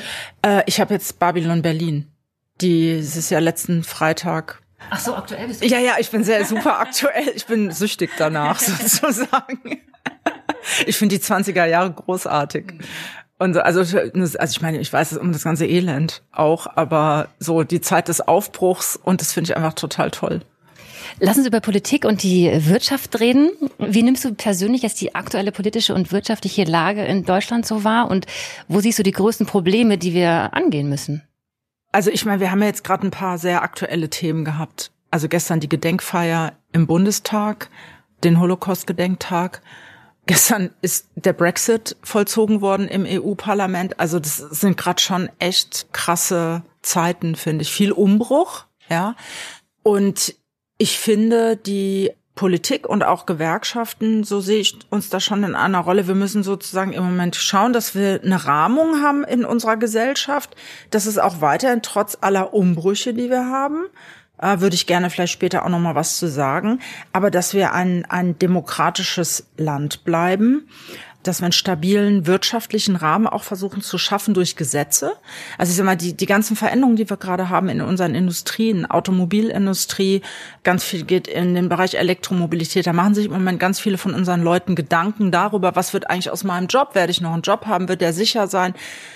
Äh, 0.41 0.63
ich 0.65 0.79
habe 0.79 0.93
jetzt 0.93 1.17
Babylon 1.19 1.62
Berlin. 1.62 2.07
Die 2.62 2.91
es 2.91 3.15
ist 3.15 3.31
ja 3.31 3.39
letzten 3.39 3.83
Freitag 3.83 4.63
Ach 4.89 4.99
so, 4.99 5.15
aktuell 5.15 5.47
bist 5.47 5.63
du? 5.63 5.67
Ja, 5.67 5.79
ja, 5.79 5.95
ich 5.99 6.12
bin 6.12 6.23
sehr 6.23 6.45
super 6.45 6.79
aktuell. 6.79 7.31
Ich 7.36 7.45
bin 7.45 7.71
süchtig 7.71 8.12
danach 8.17 8.59
sozusagen. 8.59 9.81
Ich 10.88 10.97
finde 10.97 11.17
die 11.17 11.23
20er 11.23 11.65
Jahre 11.65 11.91
großartig. 11.91 12.73
Und 13.39 13.58
also, 13.58 13.80
also 13.82 14.38
ich 14.56 14.62
meine, 14.62 14.80
ich 14.80 14.93
weiß 14.93 15.12
es 15.12 15.17
um 15.17 15.34
das 15.34 15.43
ganze 15.43 15.65
Elend 15.65 16.21
auch, 16.32 16.67
aber 16.76 17.28
so 17.39 17.63
die 17.63 17.82
Zeit 17.82 18.08
des 18.08 18.21
Aufbruchs 18.21 18.95
und 18.95 19.21
das 19.21 19.34
finde 19.34 19.52
ich 19.52 19.58
einfach 19.58 19.73
total 19.73 20.12
toll. 20.12 20.41
Lass 21.19 21.38
uns 21.38 21.47
über 21.47 21.60
Politik 21.60 22.06
und 22.06 22.23
die 22.23 22.49
Wirtschaft 22.65 23.19
reden. 23.19 23.52
Wie 23.78 24.04
nimmst 24.04 24.26
du 24.26 24.34
persönlich 24.34 24.82
jetzt 24.82 25.02
die 25.02 25.15
aktuelle 25.15 25.52
politische 25.52 25.93
und 25.93 26.12
wirtschaftliche 26.12 26.63
Lage 26.63 27.04
in 27.04 27.23
Deutschland 27.23 27.65
so 27.65 27.84
wahr 27.84 28.10
und 28.10 28.26
wo 28.67 28.80
siehst 28.80 28.99
du 28.99 29.04
die 29.04 29.12
größten 29.12 29.45
Probleme, 29.45 29.97
die 29.97 30.13
wir 30.13 30.54
angehen 30.54 30.89
müssen? 30.89 31.23
Also 31.91 32.10
ich 32.10 32.26
meine, 32.26 32.39
wir 32.39 32.49
haben 32.49 32.62
ja 32.62 32.67
jetzt 32.67 32.84
gerade 32.84 33.06
ein 33.06 33.12
paar 33.12 33.38
sehr 33.38 33.62
aktuelle 33.62 34.10
Themen 34.10 34.45
gehabt. 34.45 34.91
Also 35.12 35.28
gestern 35.28 35.60
die 35.60 35.69
Gedenkfeier 35.69 36.54
im 36.71 36.88
Bundestag, 36.88 37.69
den 38.23 38.39
Holocaust-Gedenktag. 38.39 39.62
Gestern 40.25 40.69
ist 40.81 41.07
der 41.15 41.33
Brexit 41.33 41.97
vollzogen 42.01 42.62
worden 42.62 42.88
im 42.88 43.05
EU-Parlament. 43.05 43.99
Also 43.99 44.19
das 44.19 44.38
sind 44.38 44.77
gerade 44.77 45.01
schon 45.01 45.29
echt 45.39 45.88
krasse 45.91 46.63
Zeiten, 46.81 47.36
finde 47.36 47.63
ich. 47.63 47.73
Viel 47.73 47.91
Umbruch, 47.91 48.65
ja. 48.89 49.15
Und 49.83 50.36
ich 50.77 50.97
finde, 50.97 51.57
die 51.57 52.12
Politik 52.36 52.88
und 52.88 53.03
auch 53.03 53.25
Gewerkschaften, 53.25 54.23
so 54.23 54.39
sehe 54.39 54.59
ich 54.59 54.79
uns 54.89 55.09
da 55.09 55.19
schon 55.19 55.43
in 55.43 55.55
einer 55.55 55.79
Rolle. 55.79 56.07
Wir 56.07 56.15
müssen 56.15 56.41
sozusagen 56.41 56.93
im 56.93 57.03
Moment 57.03 57.36
schauen, 57.36 57.73
dass 57.73 57.93
wir 57.93 58.21
eine 58.23 58.45
Rahmung 58.45 59.03
haben 59.03 59.23
in 59.23 59.45
unserer 59.45 59.77
Gesellschaft, 59.77 60.55
dass 60.89 61.05
es 61.05 61.19
auch 61.19 61.41
weiterhin 61.41 61.83
trotz 61.83 62.17
aller 62.21 62.53
Umbrüche, 62.53 63.13
die 63.13 63.29
wir 63.29 63.45
haben, 63.45 63.86
äh, 64.43 64.60
würde 64.60 64.75
ich 64.75 64.86
gerne 64.86 65.10
vielleicht 65.10 65.34
später 65.34 65.65
auch 65.65 65.69
noch 65.69 65.79
mal 65.79 65.95
was 65.95 66.17
zu 66.17 66.27
sagen, 66.27 66.79
aber 67.13 67.32
dass 67.32 67.53
wir 67.53 67.73
ein, 67.73 68.06
ein 68.06 68.38
demokratisches 68.38 69.47
Land 69.58 70.03
bleiben, 70.03 70.67
dass 71.23 71.39
wir 71.39 71.45
einen 71.45 71.53
stabilen 71.53 72.27
wirtschaftlichen 72.27 72.97
Rahmen 72.97 73.27
auch 73.27 73.43
versuchen 73.43 73.82
zu 73.82 73.97
schaffen 73.97 74.34
durch 74.34 74.58
Gesetze. 74.58 75.13
Also 75.58 75.71
ich 75.71 75.77
sag 75.77 75.86
mal, 75.86 75.95
die, 75.95 76.13
die 76.13 76.25
ganzen 76.25 76.58
Veränderungen, 76.58 76.97
die 76.97 77.10
wir 77.10 77.15
gerade 77.15 77.49
haben 77.49 77.69
in 77.69 77.79
unseren 77.82 78.13
Industrien, 78.13 78.86
Automobilindustrie, 78.86 80.21
ganz 80.63 80.84
viel 80.84 81.03
geht 81.03 81.29
in 81.29 81.56
den 81.56 81.69
Bereich 81.69 81.95
Elektromobilität. 81.95 82.86
Da 82.86 82.93
machen 82.93 83.15
sich 83.15 83.27
im 83.27 83.32
Moment 83.32 83.60
ganz 83.60 83.79
viele 83.79 83.97
von 83.97 84.13
unseren 84.13 84.43
Leuten 84.43 84.75
Gedanken 84.75 85.32
darüber, 85.32 85.75
was 85.75 85.93
wird 85.93 86.10
eigentlich 86.10 86.29
aus 86.29 86.43
meinem 86.43 86.67
Job? 86.67 86.93
Werde 86.93 87.12
ich 87.12 87.21
noch 87.21 87.32
einen 87.32 87.41
Job 87.41 87.65
haben? 87.65 87.88
Wird 87.88 88.01
der 88.01 88.12
sicher 88.12 88.47
sein? 88.47 88.73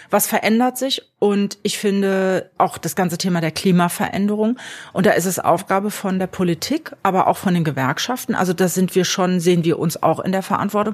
Was 0.10 0.28
verändert 0.28 0.78
sich? 0.78 1.02
Und 1.20 1.58
ich 1.64 1.80
finde 1.80 2.52
auch 2.60 2.78
das 2.78 2.96
ganze 2.96 3.18
Thema 3.18 3.42
der 3.42 3.50
Klimaveränderung. 3.50 4.58
Und 4.94 5.08
da 5.08 5.12
ist 5.12 5.26
es 5.26 5.40
Aufgabe 5.40 5.90
von 5.90 6.20
der 6.20 6.28
Politik, 6.28 6.92
aber 7.02 7.26
auch 7.26 7.38
von 7.38 7.56
den 7.56 7.64
Gewerkschaften. 7.64 8.36
Also 8.36 8.54
da 8.54 8.68
sind 8.68 8.94
wir 8.94 9.04
schon, 9.04 9.40
sehen 9.40 9.64
wir 9.64 9.80
uns 9.80 10.04
auch 10.04 10.20
in 10.20 10.32
der 10.32 10.44
Verantwortung, 10.44 10.94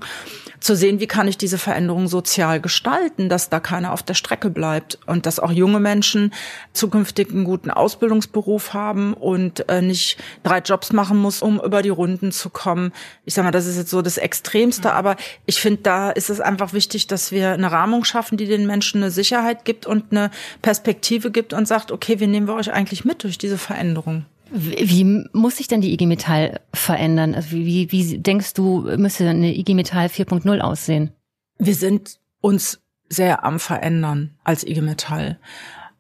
zu 0.62 0.78
sehen, 0.78 1.02
wie 1.02 1.08
kann 1.08 1.28
ich 1.28 1.38
diese 1.38 1.58
Veränderung 1.58 2.08
sozial 2.08 2.62
gestalten, 2.62 3.28
dass 3.28 3.50
da 3.50 3.60
keiner 3.60 3.92
auf 3.92 4.02
der 4.02 4.14
Strecke 4.14 4.50
bleibt 4.50 4.98
und 5.08 5.26
dass 5.26 5.42
auch 5.42 5.52
junge 5.52 5.82
Menschen 5.82 6.34
zukünftig 6.72 7.30
einen 7.32 7.44
guten 7.44 7.70
Ausbildungsberuf 7.70 8.74
haben 8.74 9.14
und 9.14 9.68
äh, 9.68 9.82
nicht 9.82 10.18
drei 10.44 10.60
Jobs 10.60 10.94
machen 10.94 11.18
muss, 11.18 11.42
um 11.42 11.60
über 11.60 11.82
die 11.82 11.90
Runden 11.90 12.32
zu 12.32 12.50
kommen. 12.50 12.94
Ich 13.26 13.34
sag 13.34 13.44
mal, 13.44 13.52
das 13.52 13.66
ist 13.66 13.76
jetzt 13.76 13.90
so 13.90 14.02
das 14.02 14.18
Extremste, 14.18 14.94
aber 14.94 15.18
ich 15.46 15.60
finde, 15.60 15.82
da 15.82 16.12
ist 16.12 16.30
es 16.30 16.40
einfach 16.40 16.72
wichtig, 16.72 17.08
dass 17.08 17.34
wir 17.34 17.52
eine 17.52 17.70
Rahmung 17.70 18.06
schaffen, 18.06 18.38
die 18.38 18.46
den 18.46 18.66
Menschen 18.66 19.04
eine 19.04 19.12
Sicherheit 19.12 19.66
gibt 19.66 19.86
und 19.86 20.12
eine 20.15 20.32
Perspektive 20.62 21.32
gibt 21.32 21.54
und 21.54 21.67
sagt, 21.67 21.91
okay, 21.91 22.19
wie 22.19 22.28
nehmen 22.28 22.47
wir 22.47 22.56
euch 22.56 22.71
eigentlich 22.71 23.06
mit 23.06 23.23
durch 23.23 23.38
diese 23.38 23.58
Veränderung? 23.58 24.26
Wie 24.52 25.26
muss 25.34 25.58
sich 25.58 25.67
denn 25.67 25.82
die 25.82 25.93
IG 25.93 26.06
Metall 26.06 26.60
verändern? 26.73 27.34
Also 27.34 27.52
wie, 27.52 27.91
wie 27.91 28.17
denkst 28.19 28.54
du, 28.54 28.82
müsste 28.97 29.28
eine 29.28 29.56
IG 29.56 29.73
Metall 29.73 30.08
4.0 30.08 30.60
aussehen? 30.60 31.12
Wir 31.58 31.76
sind 31.76 32.19
uns 32.39 32.80
sehr 33.10 33.43
am 33.43 33.60
Verändern 33.60 34.32
als 34.43 34.63
IG 34.63 34.82
Metall. 34.82 35.39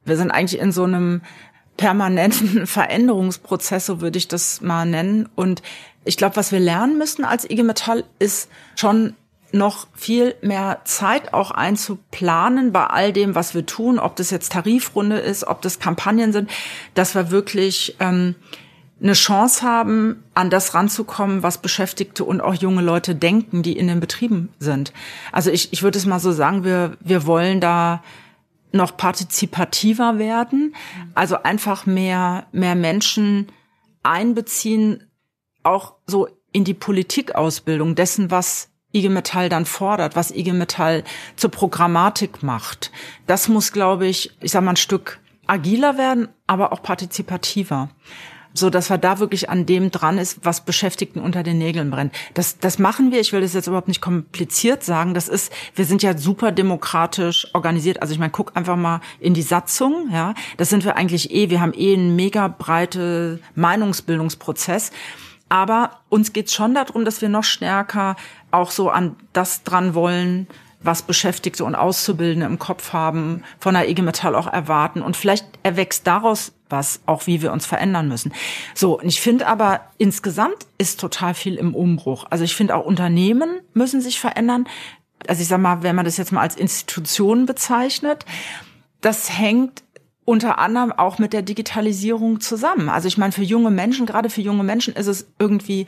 Wir 0.05 0.17
sind 0.17 0.29
eigentlich 0.29 0.61
in 0.61 0.71
so 0.71 0.83
einem 0.83 1.21
permanenten 1.77 2.67
Veränderungsprozess, 2.67 3.87
so 3.87 4.01
würde 4.01 4.17
ich 4.17 4.27
das 4.27 4.61
mal 4.61 4.85
nennen. 4.85 5.27
Und 5.35 5.63
ich 6.05 6.17
glaube, 6.17 6.35
was 6.35 6.51
wir 6.51 6.59
lernen 6.59 6.97
müssen 6.97 7.25
als 7.25 7.49
IG 7.49 7.63
Metall 7.63 8.03
ist 8.19 8.49
schon 8.75 9.15
noch 9.53 9.87
viel 9.93 10.35
mehr 10.41 10.81
Zeit 10.83 11.33
auch 11.33 11.51
einzuplanen 11.51 12.73
bei 12.73 12.87
all 12.87 13.13
dem, 13.13 13.35
was 13.35 13.53
wir 13.53 13.65
tun, 13.65 13.99
ob 13.99 14.15
das 14.15 14.31
jetzt 14.31 14.51
Tarifrunde 14.51 15.17
ist, 15.17 15.45
ob 15.45 15.61
das 15.61 15.79
Kampagnen 15.79 16.33
sind, 16.33 16.49
dass 16.95 17.13
wir 17.13 17.29
wirklich 17.29 17.95
ähm, 17.99 18.33
eine 19.01 19.13
Chance 19.13 19.61
haben, 19.61 20.23
an 20.33 20.49
das 20.49 20.73
ranzukommen, 20.73 21.43
was 21.43 21.59
Beschäftigte 21.59 22.23
und 22.23 22.41
auch 22.41 22.55
junge 22.55 22.81
Leute 22.81 23.13
denken, 23.13 23.61
die 23.61 23.77
in 23.77 23.87
den 23.87 23.99
Betrieben 23.99 24.49
sind. 24.57 24.91
Also 25.31 25.51
ich, 25.51 25.71
ich 25.71 25.83
würde 25.83 25.99
es 25.99 26.05
mal 26.07 26.19
so 26.19 26.31
sagen, 26.31 26.63
wir, 26.63 26.97
wir 26.99 27.27
wollen 27.27 27.61
da 27.61 28.03
noch 28.71 28.97
partizipativer 28.97 30.17
werden, 30.17 30.75
also 31.13 31.43
einfach 31.43 31.85
mehr, 31.85 32.47
mehr 32.51 32.73
Menschen 32.73 33.51
einbeziehen, 34.01 35.03
auch 35.61 35.93
so 36.07 36.27
in 36.51 36.63
die 36.63 36.73
Politikausbildung 36.73 37.93
dessen, 37.93 38.31
was 38.31 38.72
IG 38.93 39.09
Metall 39.09 39.49
dann 39.49 39.65
fordert, 39.65 40.15
was 40.15 40.31
IG 40.31 40.53
Metall 40.53 41.03
zur 41.35 41.51
Programmatik 41.51 42.43
macht. 42.43 42.91
Das 43.27 43.47
muss, 43.47 43.71
glaube 43.71 44.07
ich, 44.07 44.31
ich 44.41 44.51
sag 44.51 44.63
mal, 44.63 44.71
ein 44.71 44.77
Stück 44.77 45.19
agiler 45.47 45.97
werden, 45.97 46.29
aber 46.47 46.71
auch 46.71 46.81
partizipativer 46.81 47.89
so 48.53 48.69
dass 48.69 48.89
wir 48.89 48.97
da 48.97 49.19
wirklich 49.19 49.49
an 49.49 49.65
dem 49.65 49.91
dran 49.91 50.17
ist, 50.17 50.39
was 50.43 50.61
Beschäftigten 50.61 51.19
unter 51.19 51.43
den 51.43 51.57
Nägeln 51.57 51.89
brennt. 51.89 52.13
Das, 52.33 52.59
das 52.59 52.79
machen 52.79 53.11
wir. 53.11 53.19
Ich 53.19 53.33
will 53.33 53.41
das 53.41 53.53
jetzt 53.53 53.67
überhaupt 53.67 53.87
nicht 53.87 54.01
kompliziert 54.01 54.83
sagen. 54.83 55.13
Das 55.13 55.27
ist, 55.27 55.51
wir 55.75 55.85
sind 55.85 56.03
ja 56.03 56.17
super 56.17 56.51
demokratisch 56.51 57.47
organisiert. 57.53 58.01
Also 58.01 58.13
ich 58.13 58.19
meine, 58.19 58.31
guck 58.31 58.55
einfach 58.55 58.75
mal 58.75 59.01
in 59.19 59.33
die 59.33 59.41
Satzung. 59.41 60.09
Ja, 60.11 60.35
das 60.57 60.69
sind 60.69 60.85
wir 60.85 60.95
eigentlich 60.95 61.31
eh. 61.31 61.49
Wir 61.49 61.61
haben 61.61 61.73
eh 61.75 61.93
einen 61.93 62.15
mega 62.15 62.47
breite 62.47 63.39
Meinungsbildungsprozess. 63.55 64.91
Aber 65.53 65.99
uns 66.09 66.33
geht's 66.33 66.51
schon 66.51 66.73
darum, 66.73 67.05
dass 67.05 67.21
wir 67.21 67.29
noch 67.29 67.43
stärker 67.43 68.15
auch 68.49 68.71
so 68.71 68.89
an 68.89 69.15
das 69.33 69.61
dran 69.61 69.93
wollen, 69.93 70.47
was 70.81 71.03
Beschäftigte 71.03 71.63
und 71.63 71.75
Auszubildende 71.75 72.47
im 72.47 72.57
Kopf 72.57 72.91
haben, 72.91 73.43
von 73.59 73.75
der 73.75 73.87
IG 73.87 74.01
Metall 74.01 74.33
auch 74.33 74.47
erwarten. 74.47 75.03
Und 75.03 75.15
vielleicht 75.15 75.45
erwächst 75.61 76.07
daraus 76.07 76.53
was, 76.69 77.01
auch 77.05 77.27
wie 77.27 77.43
wir 77.43 77.51
uns 77.51 77.67
verändern 77.67 78.07
müssen. 78.07 78.33
So, 78.73 78.99
und 78.99 79.05
ich 79.05 79.21
finde 79.21 79.45
aber, 79.45 79.81
insgesamt 79.99 80.65
ist 80.79 80.99
total 80.99 81.35
viel 81.35 81.57
im 81.57 81.75
Umbruch. 81.75 82.25
Also 82.31 82.43
ich 82.43 82.55
finde 82.55 82.75
auch 82.75 82.83
Unternehmen 82.83 83.59
müssen 83.75 84.01
sich 84.01 84.19
verändern. 84.19 84.67
Also 85.27 85.43
ich 85.43 85.47
sag 85.47 85.59
mal, 85.59 85.83
wenn 85.83 85.95
man 85.95 86.05
das 86.05 86.17
jetzt 86.17 86.31
mal 86.31 86.41
als 86.41 86.55
Institution 86.55 87.45
bezeichnet, 87.45 88.25
das 89.01 89.37
hängt 89.37 89.83
unter 90.25 90.59
anderem 90.59 90.91
auch 90.91 91.19
mit 91.19 91.33
der 91.33 91.41
Digitalisierung 91.41 92.39
zusammen. 92.39 92.89
Also 92.89 93.07
ich 93.07 93.17
meine, 93.17 93.33
für 93.33 93.43
junge 93.43 93.71
Menschen, 93.71 94.05
gerade 94.05 94.29
für 94.29 94.41
junge 94.41 94.63
Menschen 94.63 94.95
ist 94.95 95.07
es 95.07 95.27
irgendwie, 95.39 95.85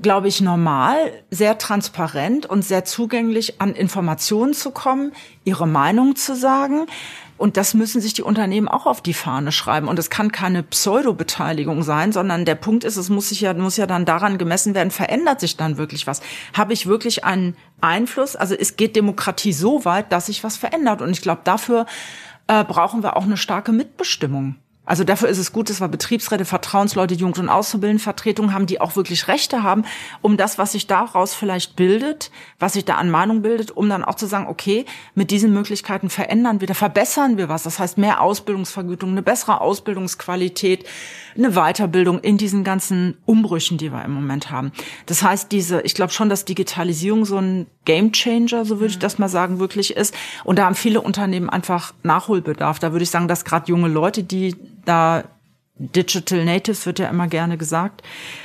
glaube 0.00 0.28
ich, 0.28 0.40
normal, 0.40 0.96
sehr 1.30 1.58
transparent 1.58 2.46
und 2.46 2.64
sehr 2.64 2.84
zugänglich 2.84 3.60
an 3.60 3.74
Informationen 3.74 4.54
zu 4.54 4.70
kommen, 4.70 5.12
ihre 5.44 5.66
Meinung 5.66 6.16
zu 6.16 6.34
sagen. 6.34 6.86
Und 7.36 7.56
das 7.56 7.72
müssen 7.72 8.02
sich 8.02 8.12
die 8.12 8.22
Unternehmen 8.22 8.68
auch 8.68 8.84
auf 8.84 9.00
die 9.00 9.14
Fahne 9.14 9.50
schreiben. 9.50 9.88
Und 9.88 9.98
es 9.98 10.10
kann 10.10 10.30
keine 10.30 10.62
Pseudo-Beteiligung 10.62 11.82
sein, 11.82 12.12
sondern 12.12 12.44
der 12.44 12.54
Punkt 12.54 12.84
ist, 12.84 12.98
es 12.98 13.08
muss 13.08 13.30
sich 13.30 13.40
ja, 13.40 13.54
muss 13.54 13.78
ja 13.78 13.86
dann 13.86 14.04
daran 14.04 14.36
gemessen 14.36 14.74
werden, 14.74 14.90
verändert 14.90 15.40
sich 15.40 15.56
dann 15.56 15.78
wirklich 15.78 16.06
was? 16.06 16.20
Habe 16.52 16.74
ich 16.74 16.86
wirklich 16.86 17.24
einen 17.24 17.56
Einfluss? 17.80 18.36
Also 18.36 18.54
es 18.54 18.76
geht 18.76 18.94
Demokratie 18.94 19.54
so 19.54 19.86
weit, 19.86 20.12
dass 20.12 20.26
sich 20.26 20.44
was 20.44 20.58
verändert. 20.58 21.00
Und 21.00 21.10
ich 21.10 21.22
glaube, 21.22 21.40
dafür 21.44 21.86
äh, 22.50 22.64
brauchen 22.64 23.04
wir 23.04 23.16
auch 23.16 23.22
eine 23.22 23.36
starke 23.36 23.70
Mitbestimmung. 23.70 24.56
Also 24.84 25.04
dafür 25.04 25.28
ist 25.28 25.38
es 25.38 25.52
gut, 25.52 25.70
dass 25.70 25.80
wir 25.80 25.86
Betriebsräte, 25.86 26.44
Vertrauensleute, 26.44 27.14
Jugend- 27.14 27.38
und 27.38 27.48
Auszubildendenvertretungen 27.48 28.52
haben, 28.52 28.66
die 28.66 28.80
auch 28.80 28.96
wirklich 28.96 29.28
Rechte 29.28 29.62
haben, 29.62 29.84
um 30.20 30.36
das, 30.36 30.58
was 30.58 30.72
sich 30.72 30.88
daraus 30.88 31.32
vielleicht 31.32 31.76
bildet, 31.76 32.32
was 32.58 32.72
sich 32.72 32.84
da 32.84 32.96
an 32.96 33.08
Meinung 33.08 33.42
bildet, 33.42 33.70
um 33.70 33.88
dann 33.88 34.02
auch 34.02 34.16
zu 34.16 34.26
sagen, 34.26 34.48
okay, 34.48 34.86
mit 35.14 35.30
diesen 35.30 35.52
Möglichkeiten 35.52 36.10
verändern 36.10 36.60
wir, 36.60 36.66
da 36.66 36.74
verbessern 36.74 37.36
wir 37.36 37.48
was. 37.48 37.62
Das 37.62 37.78
heißt 37.78 37.98
mehr 37.98 38.20
Ausbildungsvergütung, 38.20 39.10
eine 39.10 39.22
bessere 39.22 39.60
Ausbildungsqualität, 39.60 40.84
eine 41.36 41.52
Weiterbildung 41.52 42.18
in 42.18 42.36
diesen 42.36 42.64
ganzen 42.64 43.16
Umbrüchen, 43.26 43.78
die 43.78 43.92
wir 43.92 44.04
im 44.04 44.12
Moment 44.12 44.50
haben. 44.50 44.72
Das 45.06 45.22
heißt, 45.22 45.52
diese, 45.52 45.82
ich 45.82 45.94
glaube 45.94 46.12
schon, 46.12 46.28
dass 46.28 46.46
Digitalisierung 46.46 47.26
so 47.26 47.36
ein 47.36 47.68
Gamechanger, 47.90 48.64
so 48.64 48.78
würde 48.78 48.92
ich 48.92 49.00
das 49.00 49.18
mal 49.18 49.28
sagen, 49.28 49.58
wirklich 49.58 49.96
ist. 49.96 50.14
Und 50.44 50.60
da 50.60 50.66
haben 50.66 50.76
viele 50.76 51.00
Unternehmen 51.00 51.50
einfach 51.50 51.92
Nachholbedarf. 52.04 52.78
Da 52.78 52.92
würde 52.92 53.02
ich 53.02 53.10
sagen, 53.10 53.26
dass 53.26 53.44
gerade 53.44 53.66
junge 53.66 53.88
Leute, 53.88 54.22
die 54.22 54.54
da 54.84 55.24
Digital 55.82 56.44
Natives 56.44 56.84
wird 56.84 56.98
ja 56.98 57.08
immer 57.08 57.26
gerne 57.26 57.56
gesagt, 57.56 58.02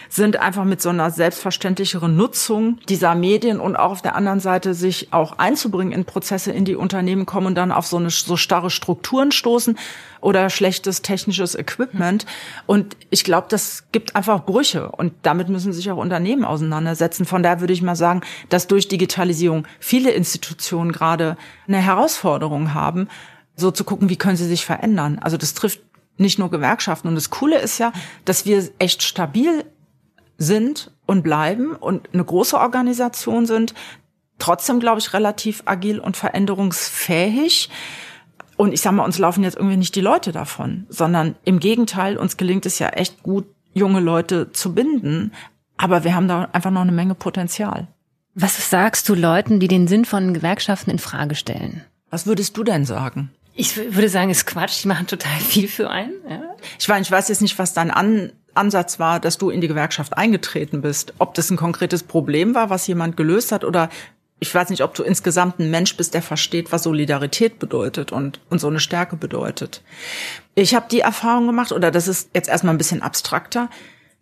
sind 0.08 0.38
einfach 0.38 0.64
mit 0.64 0.82
so 0.82 0.88
einer 0.88 1.12
selbstverständlicheren 1.12 2.16
Nutzung 2.16 2.80
dieser 2.88 3.14
Medien 3.14 3.60
und 3.60 3.76
auch 3.76 3.92
auf 3.92 4.02
der 4.02 4.16
anderen 4.16 4.40
Seite 4.40 4.74
sich 4.74 5.12
auch 5.12 5.38
einzubringen 5.38 5.92
in 5.92 6.06
Prozesse, 6.06 6.54
in 6.54 6.64
die 6.64 6.78
Unternehmen 6.78 7.26
kommen 7.26 7.48
und 7.48 7.56
dann 7.56 7.74
auf 7.74 7.88
so 7.88 7.98
eine 7.98 8.10
so 8.10 8.38
starre 8.38 8.70
Strukturen 8.70 9.34
stoßen 9.34 9.78
oder 10.22 10.50
schlechtes 10.50 11.02
technisches 11.02 11.56
Equipment. 11.56 12.26
Und 12.68 12.96
ich 13.10 13.26
glaube, 13.26 13.48
das 13.50 13.84
gibt 13.92 14.16
einfach 14.16 14.46
Brüche 14.46 14.90
und 14.94 15.12
damit 15.24 15.50
müssen 15.50 15.74
sich 15.74 15.92
auch 15.92 15.98
Unternehmen 15.98 16.46
auseinandersetzen. 16.46 17.26
Von 17.26 17.44
daher 17.44 17.60
würde 17.60 17.74
ich 17.74 17.82
mal 17.82 17.98
sagen, 17.98 18.22
dass 18.48 18.68
durch 18.68 18.88
Digitalisierung 18.88 19.68
viele 19.82 20.12
Institutionen 20.12 20.94
gerade 20.94 21.36
eine 21.68 21.80
Herausforderung 21.80 22.74
haben, 22.74 23.10
so 23.58 23.72
zu 23.72 23.84
gucken, 23.84 24.10
wie 24.10 24.18
können 24.18 24.38
sie 24.38 24.48
sich 24.48 24.66
verändern. 24.66 25.20
Also 25.22 25.38
das 25.38 25.54
trifft 25.54 25.82
nicht 26.18 26.40
nur 26.40 26.50
Gewerkschaften. 26.50 27.08
Und 27.08 27.16
das 27.16 27.30
Coole 27.30 27.60
ist 27.60 27.78
ja, 27.78 27.92
dass 28.24 28.46
wir 28.46 28.70
echt 28.80 29.04
stabil 29.04 29.66
sind 30.38 30.92
und 31.06 31.24
bleiben 31.24 31.76
und 31.76 32.10
eine 32.14 32.24
große 32.24 32.58
Organisation 32.58 33.46
sind, 33.46 33.74
trotzdem, 34.40 34.80
glaube 34.80 35.00
ich, 35.00 35.14
relativ 35.14 35.64
agil 35.66 36.00
und 36.00 36.18
veränderungsfähig. 36.18 37.70
Und 38.58 38.74
ich 38.74 38.82
sage 38.82 38.96
mal, 38.96 39.04
uns 39.04 39.18
laufen 39.18 39.44
jetzt 39.44 39.58
irgendwie 39.58 39.78
nicht 39.78 39.96
die 39.96 40.02
Leute 40.02 40.32
davon, 40.32 40.86
sondern 40.90 41.36
im 41.44 41.60
Gegenteil, 41.60 42.18
uns 42.18 42.38
gelingt 42.38 42.66
es 42.66 42.80
ja 42.80 42.90
echt 42.90 43.24
gut, 43.24 43.46
junge 43.74 44.00
Leute 44.00 44.52
zu 44.52 44.74
binden. 44.74 45.34
Aber 45.78 46.04
wir 46.04 46.16
haben 46.16 46.28
da 46.28 46.50
einfach 46.54 46.72
noch 46.72 46.82
eine 46.82 46.94
Menge 46.94 47.16
Potenzial. 47.16 47.88
Was 48.34 48.70
sagst 48.70 49.08
du 49.08 49.16
Leuten, 49.16 49.60
die 49.60 49.68
den 49.68 49.88
Sinn 49.88 50.06
von 50.06 50.34
Gewerkschaften 50.34 50.92
in 50.92 51.00
Frage 51.00 51.36
stellen? 51.36 51.84
Was 52.10 52.26
würdest 52.26 52.56
du 52.58 52.64
denn 52.64 52.86
sagen? 52.86 53.32
Ich 53.58 53.78
würde 53.78 54.10
sagen, 54.10 54.30
ist 54.30 54.46
Quatsch. 54.46 54.84
Die 54.84 54.88
machen 54.88 55.08
total 55.08 55.40
viel 55.40 55.68
für 55.68 55.90
einen. 55.90 56.14
Ja. 56.30 56.42
Ich 56.78 56.88
meine, 56.88 57.02
ich 57.02 57.12
weiß 57.12 57.30
jetzt 57.30 57.42
nicht, 57.42 57.58
was 57.58 57.74
dein 57.74 57.90
An 57.90 58.32
Ansatz 58.54 59.00
war, 59.00 59.20
dass 59.20 59.38
du 59.38 59.50
in 59.50 59.62
die 59.62 59.68
Gewerkschaft 59.68 60.18
eingetreten 60.18 60.82
bist. 60.82 61.14
Ob 61.20 61.34
das 61.34 61.50
ein 61.50 61.58
konkretes 61.58 62.04
Problem 62.04 62.56
war, 62.56 62.70
was 62.70 62.88
jemand 62.88 63.18
gelöst 63.18 63.52
hat 63.52 63.66
oder 63.66 63.90
ich 64.40 64.54
weiß 64.54 64.70
nicht, 64.70 64.84
ob 64.84 64.94
du 64.94 65.04
insgesamt 65.04 65.60
ein 65.60 65.72
Mensch 65.72 65.96
bist, 65.96 66.14
der 66.14 66.22
versteht, 66.22 66.72
was 66.72 66.84
Solidarität 66.84 67.58
bedeutet 67.60 68.12
und, 68.12 68.42
und 68.50 68.60
so 68.60 68.68
eine 68.68 68.80
Stärke 68.80 69.16
bedeutet. 69.16 69.82
Ich 70.56 70.76
habe 70.76 70.88
die 70.92 71.00
Erfahrung 71.00 71.48
gemacht, 71.48 71.72
oder 71.72 71.90
das 71.90 72.08
ist 72.08 72.30
jetzt 72.34 72.50
erstmal 72.50 72.74
ein 72.74 72.78
bisschen 72.78 73.02
abstrakter, 73.02 73.70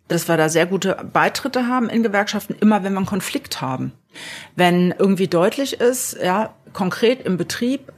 dass 0.08 0.28
wir 0.28 0.36
da 0.36 0.48
sehr 0.48 0.66
gute 0.66 0.96
Beitritte 1.12 1.66
haben 1.66 1.88
in 1.88 2.02
Gewerkschaften, 2.02 2.54
immer 2.60 2.84
wenn 2.84 2.92
wir 2.92 2.98
einen 2.98 3.06
Konflikt 3.06 3.60
haben. 3.60 3.92
Wenn 4.54 4.94
irgendwie 4.96 5.28
deutlich 5.28 5.80
ist, 5.80 6.16
ja, 6.22 6.54
konkret 6.72 7.24
im 7.24 7.36
Betrieb, 7.36 7.92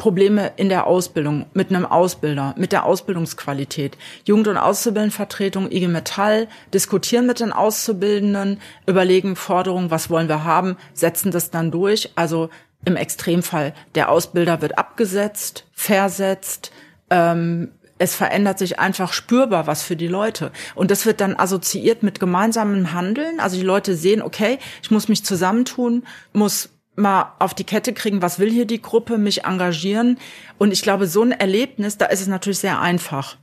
Probleme 0.00 0.52
in 0.56 0.70
der 0.70 0.86
Ausbildung, 0.86 1.44
mit 1.52 1.68
einem 1.68 1.84
Ausbilder, 1.84 2.54
mit 2.56 2.72
der 2.72 2.86
Ausbildungsqualität. 2.86 3.98
Jugend- 4.24 4.48
und 4.48 4.56
Auszubildendenvertretung, 4.56 5.70
IG 5.70 5.88
Metall, 5.88 6.48
diskutieren 6.72 7.26
mit 7.26 7.38
den 7.38 7.52
Auszubildenden, 7.52 8.62
überlegen 8.86 9.36
Forderungen, 9.36 9.90
was 9.90 10.08
wollen 10.08 10.30
wir 10.30 10.42
haben, 10.42 10.78
setzen 10.94 11.30
das 11.32 11.50
dann 11.50 11.70
durch. 11.70 12.12
Also 12.14 12.48
Im 12.86 12.96
Extremfall, 12.96 13.74
der 13.94 14.10
Ausbilder 14.10 14.62
wird 14.62 14.78
abgesetzt, 14.78 15.66
versetzt, 15.74 16.72
ähm, 17.10 17.68
es 17.98 18.14
verändert 18.14 18.58
sich 18.58 18.78
einfach 18.78 19.12
spürbar 19.12 19.66
was 19.66 19.82
für 19.82 19.96
die 19.96 20.08
Leute. 20.08 20.50
Und 20.74 20.90
das 20.90 21.04
wird 21.04 21.20
dann 21.20 21.36
assoziiert 21.36 22.02
mit 22.02 22.18
gemeinsamem 22.20 22.94
Handeln. 22.94 23.38
Also 23.38 23.58
die 23.58 23.66
Leute 23.66 23.94
sehen, 23.96 24.22
okay, 24.22 24.58
ich 24.82 24.90
muss 24.90 25.08
mich 25.08 25.26
zusammentun, 25.26 26.04
muss 26.32 26.70
mal 27.00 27.34
auf 27.38 27.54
die 27.54 27.64
Kette 27.64 27.92
kriegen, 27.92 28.22
was 28.22 28.38
will 28.38 28.50
hier 28.50 28.66
die 28.66 28.82
Gruppe, 28.82 29.18
mich 29.18 29.44
engagieren. 29.44 30.18
Und 30.58 30.72
ich 30.72 30.82
glaube, 30.82 31.06
so 31.06 31.22
ein 31.22 31.32
Erlebnis, 31.32 31.98
da 31.98 32.06
ist 32.06 32.20
es 32.20 32.28
natürlich 32.28 32.58
sehr 32.58 32.80
einfach, 32.80 33.36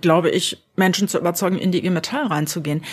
glaube 0.00 0.30
ich, 0.30 0.62
Menschen 0.76 1.08
zu 1.08 1.18
überzeugen, 1.18 1.58
in 1.58 1.72
die 1.72 1.78
IG 1.78 1.90
Metall 1.90 2.26
reinzugehen. 2.26 2.84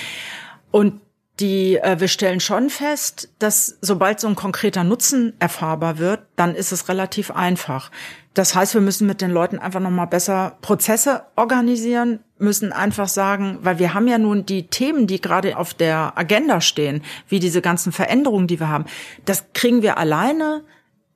Und 0.72 1.02
die 1.40 1.78
äh, 1.78 2.00
wir 2.00 2.08
stellen 2.08 2.40
schon 2.40 2.70
fest, 2.70 3.30
dass 3.40 3.78
sobald 3.82 4.20
so 4.20 4.28
ein 4.28 4.36
konkreter 4.36 4.84
Nutzen 4.84 5.34
erfahrbar 5.40 5.98
wird, 5.98 6.22
dann 6.36 6.56
ist 6.56 6.72
es 6.72 6.88
relativ 6.88 7.32
einfach. 7.32 7.92
Das 8.36 8.54
heißt, 8.54 8.74
wir 8.74 8.82
müssen 8.82 9.08
mit 9.08 9.22
den 9.22 9.32
Leuten 9.32 9.60
einfach 9.60 9.80
noch 9.80 9.90
mal 9.90 10.06
besser 10.06 10.58
Prozesse 10.62 11.24
organisieren, 11.38 12.20
müssen 12.38 12.74
einfach 12.74 13.08
sagen, 13.08 13.60
weil 13.62 13.80
wir 13.80 13.94
haben 13.94 14.10
ja 14.10 14.18
nun 14.18 14.46
die 14.46 14.68
Themen, 14.68 15.08
die 15.08 15.22
gerade 15.22 15.58
auf 15.58 15.74
der 15.74 16.18
Agenda 16.18 16.60
stehen, 16.60 17.02
wie 17.30 17.40
diese 17.40 17.62
ganzen 17.62 17.94
Veränderungen, 17.94 18.48
die 18.48 18.60
wir 18.60 18.68
haben, 18.68 18.86
das 19.24 19.46
kriegen 19.54 19.82
wir 19.82 19.98
alleine, 19.98 20.64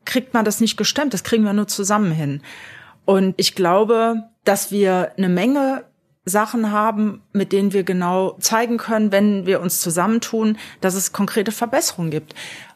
kriegt 0.06 0.34
man 0.34 0.46
das 0.46 0.62
nicht 0.62 0.78
gestemmt, 0.78 1.14
das 1.14 1.26
kriegen 1.26 1.44
wir 1.44 1.52
nur 1.52 1.68
zusammen 1.68 2.12
hin. 2.14 2.42
Und 3.04 3.34
ich 3.36 3.54
glaube, 3.54 4.24
dass 4.46 4.72
wir 4.72 5.12
eine 5.18 5.30
Menge 5.30 5.84
Sachen 6.24 6.72
haben, 6.72 7.22
mit 7.34 7.52
denen 7.52 7.74
wir 7.74 7.84
genau 7.84 8.38
zeigen 8.40 8.78
können, 8.78 9.12
wenn 9.12 9.46
wir 9.46 9.62
uns 9.62 9.82
zusammentun, 9.82 10.58
dass 10.80 10.96
es 10.96 11.12
konkrete 11.12 11.52
Verbesserungen 11.52 12.12
gibt. 12.12 12.34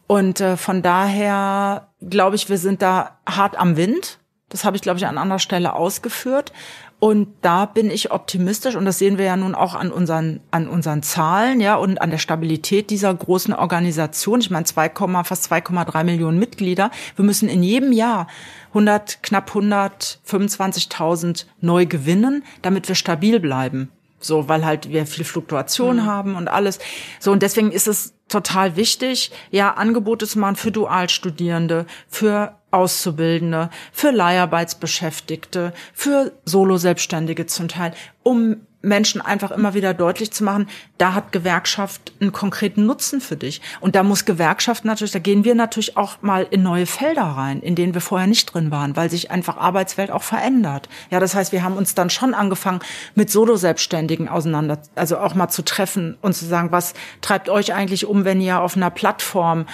Und 0.07 0.41
äh, 0.41 0.57
von 0.57 0.81
daher 0.81 1.87
glaube 2.01 2.35
ich, 2.35 2.49
wir 2.49 2.57
sind 2.57 2.81
da 2.81 3.19
hart 3.25 3.57
am 3.57 3.77
Wind. 3.77 4.19
Das 4.53 4.63
habe 4.63 4.77
ich, 4.77 4.83
glaube 4.83 4.99
ich, 4.99 5.07
an 5.07 5.17
anderer 5.17 5.39
Stelle 5.39 5.73
ausgeführt. 5.73 6.53
Und 6.99 7.27
da 7.41 7.65
bin 7.65 7.91
ich 7.91 8.11
optimistisch 8.11 8.77
und 8.77 8.85
das 8.85 8.97
sehen 8.97 9.17
wir 9.17 9.25
ja 9.25 9.35
nun 9.35 9.55
auch 9.55 9.75
an 9.75 9.91
unseren, 9.91 10.39
an 10.51 10.69
unseren 10.69 11.03
Zahlen, 11.03 11.59
ja, 11.59 11.75
und 11.75 11.99
an 11.99 12.11
der 12.11 12.17
Stabilität 12.17 12.91
dieser 12.91 13.13
großen 13.13 13.53
Organisation. 13.53 14.39
Ich 14.39 14.49
meine, 14.49 14.63
2, 14.63 14.91
fast 15.25 15.51
2,3 15.51 16.03
Millionen 16.05 16.39
Mitglieder. 16.39 16.91
Wir 17.17 17.25
müssen 17.25 17.49
in 17.49 17.61
jedem 17.61 17.91
Jahr 17.91 18.27
100, 18.69 19.21
knapp 19.21 19.51
125.000 19.51 21.45
neu 21.59 21.85
gewinnen, 21.85 22.45
damit 22.61 22.87
wir 22.87 22.95
stabil 22.95 23.41
bleiben. 23.41 23.91
So, 24.19 24.47
weil 24.47 24.63
halt 24.63 24.89
wir 24.89 25.05
viel 25.05 25.25
Fluktuation 25.25 25.97
mhm. 25.97 26.05
haben 26.05 26.35
und 26.35 26.47
alles. 26.47 26.79
So, 27.19 27.33
und 27.33 27.43
deswegen 27.43 27.73
ist 27.73 27.89
es 27.89 28.13
total 28.29 28.77
wichtig, 28.77 29.31
ja, 29.51 29.73
Angebote 29.73 30.25
zu 30.25 30.39
machen 30.39 30.55
für 30.55 30.71
Dualstudierende, 30.71 31.85
für 32.07 32.55
Auszubildende, 32.73 33.69
für 33.91 34.11
Leiharbeitsbeschäftigte, 34.11 35.73
für 35.93 36.31
Solo-Selbstständige 36.45 37.45
zum 37.45 37.67
Teil, 37.67 37.93
um 38.23 38.57
Menschen 38.83 39.21
einfach 39.21 39.51
immer 39.51 39.73
wieder 39.73 39.93
deutlich 39.93 40.31
zu 40.31 40.43
machen, 40.43 40.67
da 40.97 41.13
hat 41.13 41.31
Gewerkschaft 41.31 42.11
einen 42.19 42.33
konkreten 42.33 42.85
Nutzen 42.85 43.21
für 43.21 43.37
dich. 43.37 43.61
Und 43.79 43.95
da 43.95 44.03
muss 44.03 44.25
Gewerkschaft 44.25 44.83
natürlich, 44.83 45.13
da 45.13 45.19
gehen 45.19 45.45
wir 45.45 45.55
natürlich 45.55 45.95
auch 45.95 46.21
mal 46.21 46.45
in 46.49 46.63
neue 46.63 46.85
Felder 46.85 47.23
rein, 47.23 47.61
in 47.61 47.75
denen 47.75 47.93
wir 47.93 48.01
vorher 48.01 48.27
nicht 48.27 48.53
drin 48.53 48.71
waren, 48.71 48.95
weil 48.97 49.09
sich 49.09 49.31
einfach 49.31 49.57
Arbeitswelt 49.57 50.11
auch 50.11 50.21
verändert. 50.21 50.89
Ja, 51.09 51.21
das 51.21 51.33
heißt, 51.33 51.53
wir 51.53 51.63
haben 51.63 51.77
uns 51.77 51.95
dann 51.95 52.09
schon 52.09 52.33
angefangen, 52.33 52.81
mit 53.15 53.31
Solo-Selbstständigen 53.31 54.27
auseinander, 54.27 54.79
also 54.95 55.17
auch 55.17 55.33
mal 55.33 55.47
zu 55.47 55.63
treffen 55.63 56.17
und 56.21 56.33
zu 56.33 56.45
sagen, 56.45 56.73
was 56.73 56.93
treibt 57.21 57.47
euch 57.47 57.73
eigentlich 57.73 58.05
um, 58.05 58.25
wenn 58.25 58.41
ihr 58.41 58.59
auf 58.59 58.75
einer 58.75 58.89
Plattform 58.89 59.65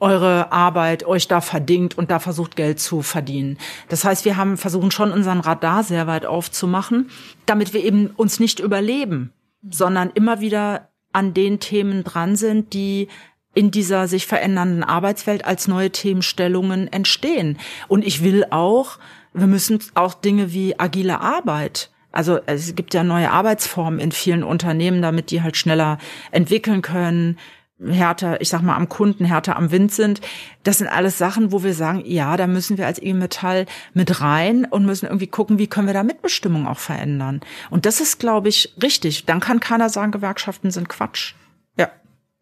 eure 0.00 0.52
Arbeit 0.52 1.04
euch 1.04 1.28
da 1.28 1.40
verdingt 1.40 1.96
und 1.96 2.10
da 2.10 2.18
versucht 2.18 2.56
Geld 2.56 2.80
zu 2.80 3.02
verdienen. 3.02 3.58
Das 3.88 4.04
heißt, 4.04 4.24
wir 4.24 4.36
haben 4.36 4.56
versuchen 4.56 4.90
schon 4.90 5.12
unseren 5.12 5.40
Radar 5.40 5.82
sehr 5.82 6.06
weit 6.06 6.26
aufzumachen, 6.26 7.10
damit 7.46 7.72
wir 7.72 7.82
eben 7.82 8.08
uns 8.16 8.40
nicht 8.40 8.60
überleben, 8.60 9.32
sondern 9.68 10.10
immer 10.14 10.40
wieder 10.40 10.90
an 11.12 11.32
den 11.32 11.60
Themen 11.60 12.04
dran 12.04 12.36
sind, 12.36 12.74
die 12.74 13.08
in 13.54 13.70
dieser 13.70 14.06
sich 14.06 14.26
verändernden 14.26 14.84
Arbeitswelt 14.84 15.46
als 15.46 15.66
neue 15.66 15.90
Themenstellungen 15.90 16.92
entstehen. 16.92 17.58
Und 17.88 18.04
ich 18.04 18.22
will 18.22 18.44
auch, 18.50 18.98
wir 19.32 19.46
müssen 19.46 19.78
auch 19.94 20.12
Dinge 20.12 20.52
wie 20.52 20.78
agile 20.78 21.20
Arbeit 21.20 21.90
also 22.16 22.40
es 22.46 22.74
gibt 22.74 22.94
ja 22.94 23.04
neue 23.04 23.30
Arbeitsformen 23.30 24.00
in 24.00 24.10
vielen 24.10 24.42
Unternehmen, 24.42 25.02
damit 25.02 25.30
die 25.30 25.42
halt 25.42 25.54
schneller 25.58 25.98
entwickeln 26.30 26.80
können, 26.80 27.38
härter, 27.84 28.40
ich 28.40 28.48
sag 28.48 28.62
mal, 28.62 28.76
am 28.76 28.88
Kunden, 28.88 29.24
härter 29.24 29.56
am 29.56 29.70
Wind 29.70 29.92
sind. 29.92 30.20
Das 30.62 30.78
sind 30.78 30.88
alles 30.88 31.18
Sachen, 31.18 31.52
wo 31.52 31.62
wir 31.62 31.74
sagen, 31.74 32.02
ja, 32.04 32.36
da 32.36 32.46
müssen 32.46 32.78
wir 32.78 32.86
als 32.86 33.00
IG 33.00 33.12
Metall 33.12 33.66
mit 33.92 34.20
rein 34.20 34.64
und 34.64 34.86
müssen 34.86 35.06
irgendwie 35.06 35.26
gucken, 35.26 35.58
wie 35.58 35.66
können 35.66 35.86
wir 35.86 35.94
da 35.94 36.02
Mitbestimmung 36.02 36.66
auch 36.66 36.78
verändern. 36.78 37.40
Und 37.70 37.84
das 37.86 38.00
ist, 38.00 38.18
glaube 38.18 38.48
ich, 38.48 38.74
richtig. 38.82 39.26
Dann 39.26 39.40
kann 39.40 39.60
keiner 39.60 39.90
sagen, 39.90 40.12
Gewerkschaften 40.12 40.70
sind 40.70 40.88
Quatsch. 40.88 41.34
Ja, 41.76 41.90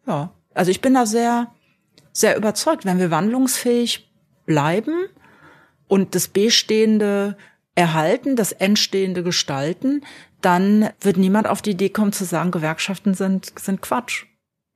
ja. 0.07 0.31
Also 0.53 0.71
ich 0.71 0.81
bin 0.81 0.93
da 0.93 1.05
sehr, 1.05 1.51
sehr 2.13 2.37
überzeugt, 2.37 2.85
wenn 2.85 2.99
wir 2.99 3.11
wandlungsfähig 3.11 4.09
bleiben 4.45 4.93
und 5.87 6.15
das 6.15 6.29
Bestehende 6.29 7.35
erhalten, 7.75 8.37
das 8.37 8.53
Entstehende 8.53 9.21
gestalten, 9.21 10.01
dann 10.39 10.89
wird 11.01 11.17
niemand 11.17 11.47
auf 11.47 11.61
die 11.61 11.71
Idee 11.71 11.89
kommen 11.89 12.13
zu 12.13 12.23
sagen, 12.23 12.51
Gewerkschaften 12.51 13.15
sind, 13.15 13.51
sind 13.59 13.81
Quatsch. 13.81 14.25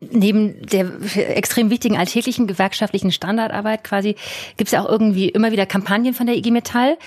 Neben 0.01 0.65
der 0.65 0.89
extrem 1.35 1.69
wichtigen 1.69 1.97
alltäglichen 1.97 2.47
gewerkschaftlichen 2.47 3.11
Standardarbeit 3.11 3.83
quasi 3.83 4.15
gibt 4.55 4.69
es 4.69 4.71
ja 4.71 4.81
auch 4.81 4.89
irgendwie 4.89 5.27
immer 5.27 5.51
wieder 5.51 5.65
Kampagnen 5.65 6.13
von 6.13 6.25
der 6.25 6.37
IG 6.37 6.51
Metall. 6.51 6.97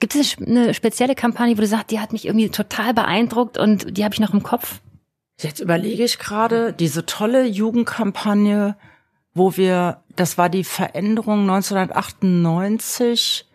Gibt 0.00 0.14
es 0.14 0.36
eine 0.38 0.74
spezielle 0.74 1.14
Kampagne, 1.14 1.56
wo 1.56 1.62
du 1.62 1.66
sagst, 1.66 1.90
die 1.90 1.98
hat 1.98 2.12
mich 2.12 2.26
irgendwie 2.26 2.50
total 2.50 2.92
beeindruckt 2.92 3.56
und 3.56 3.96
die 3.96 4.04
habe 4.04 4.14
ich 4.14 4.20
noch 4.20 4.34
im 4.34 4.42
Kopf? 4.42 4.80
Jetzt 5.40 5.60
überlege 5.60 6.04
ich 6.04 6.18
gerade 6.18 6.74
diese 6.74 7.06
tolle 7.06 7.46
Jugendkampagne, 7.46 8.76
wo 9.32 9.56
wir, 9.56 10.02
das 10.14 10.36
war 10.36 10.50
die 10.50 10.64
Veränderung 10.64 11.48
1998, 11.48 13.46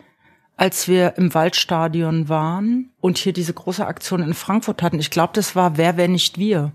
als 0.56 0.88
wir 0.88 1.18
im 1.18 1.36
Waldstadion 1.36 2.30
waren 2.30 2.90
und 3.00 3.20
hier 3.20 3.32
diese 3.32 3.54
große 3.54 3.86
Aktion 3.86 4.24
in 4.24 4.34
Frankfurt 4.34 4.82
hatten. 4.82 5.00
Ich 5.00 5.12
glaube, 5.12 5.34
das 5.34 5.56
war 5.56 5.78
Wer, 5.78 5.98
wer 5.98 6.08
nicht 6.08 6.40
wir. 6.40 6.72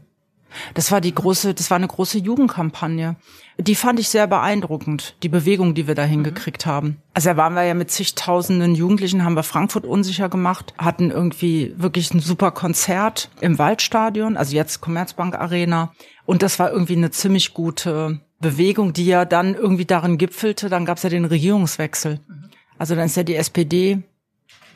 Das 0.74 0.92
war 0.92 1.00
die 1.00 1.14
große, 1.14 1.54
das 1.54 1.70
war 1.70 1.76
eine 1.76 1.88
große 1.88 2.18
Jugendkampagne. 2.18 3.16
Die 3.58 3.74
fand 3.74 4.00
ich 4.00 4.08
sehr 4.08 4.26
beeindruckend, 4.26 5.16
die 5.22 5.28
Bewegung, 5.28 5.74
die 5.74 5.86
wir 5.86 5.94
da 5.94 6.04
hingekriegt 6.04 6.66
mhm. 6.66 6.70
haben. 6.70 6.96
Also 7.14 7.30
da 7.30 7.36
waren 7.36 7.54
wir 7.54 7.64
ja 7.64 7.74
mit 7.74 7.90
zigtausenden 7.90 8.74
Jugendlichen, 8.74 9.24
haben 9.24 9.36
wir 9.36 9.42
Frankfurt 9.42 9.84
unsicher 9.84 10.28
gemacht, 10.28 10.74
hatten 10.78 11.10
irgendwie 11.10 11.74
wirklich 11.76 12.12
ein 12.14 12.20
super 12.20 12.50
Konzert 12.50 13.30
im 13.40 13.58
Waldstadion, 13.58 14.36
also 14.36 14.54
jetzt 14.54 14.80
Commerzbank 14.80 15.34
Arena. 15.34 15.92
Und 16.24 16.42
das 16.42 16.58
war 16.58 16.70
irgendwie 16.70 16.96
eine 16.96 17.10
ziemlich 17.10 17.52
gute 17.54 18.20
Bewegung, 18.40 18.92
die 18.92 19.06
ja 19.06 19.24
dann 19.24 19.54
irgendwie 19.54 19.84
darin 19.84 20.18
gipfelte. 20.18 20.68
Dann 20.68 20.84
gab 20.84 20.96
es 20.96 21.02
ja 21.02 21.10
den 21.10 21.24
Regierungswechsel. 21.24 22.20
Mhm. 22.26 22.50
Also 22.78 22.94
dann 22.94 23.06
ist 23.06 23.16
ja 23.16 23.22
die 23.22 23.36
SPD 23.36 24.02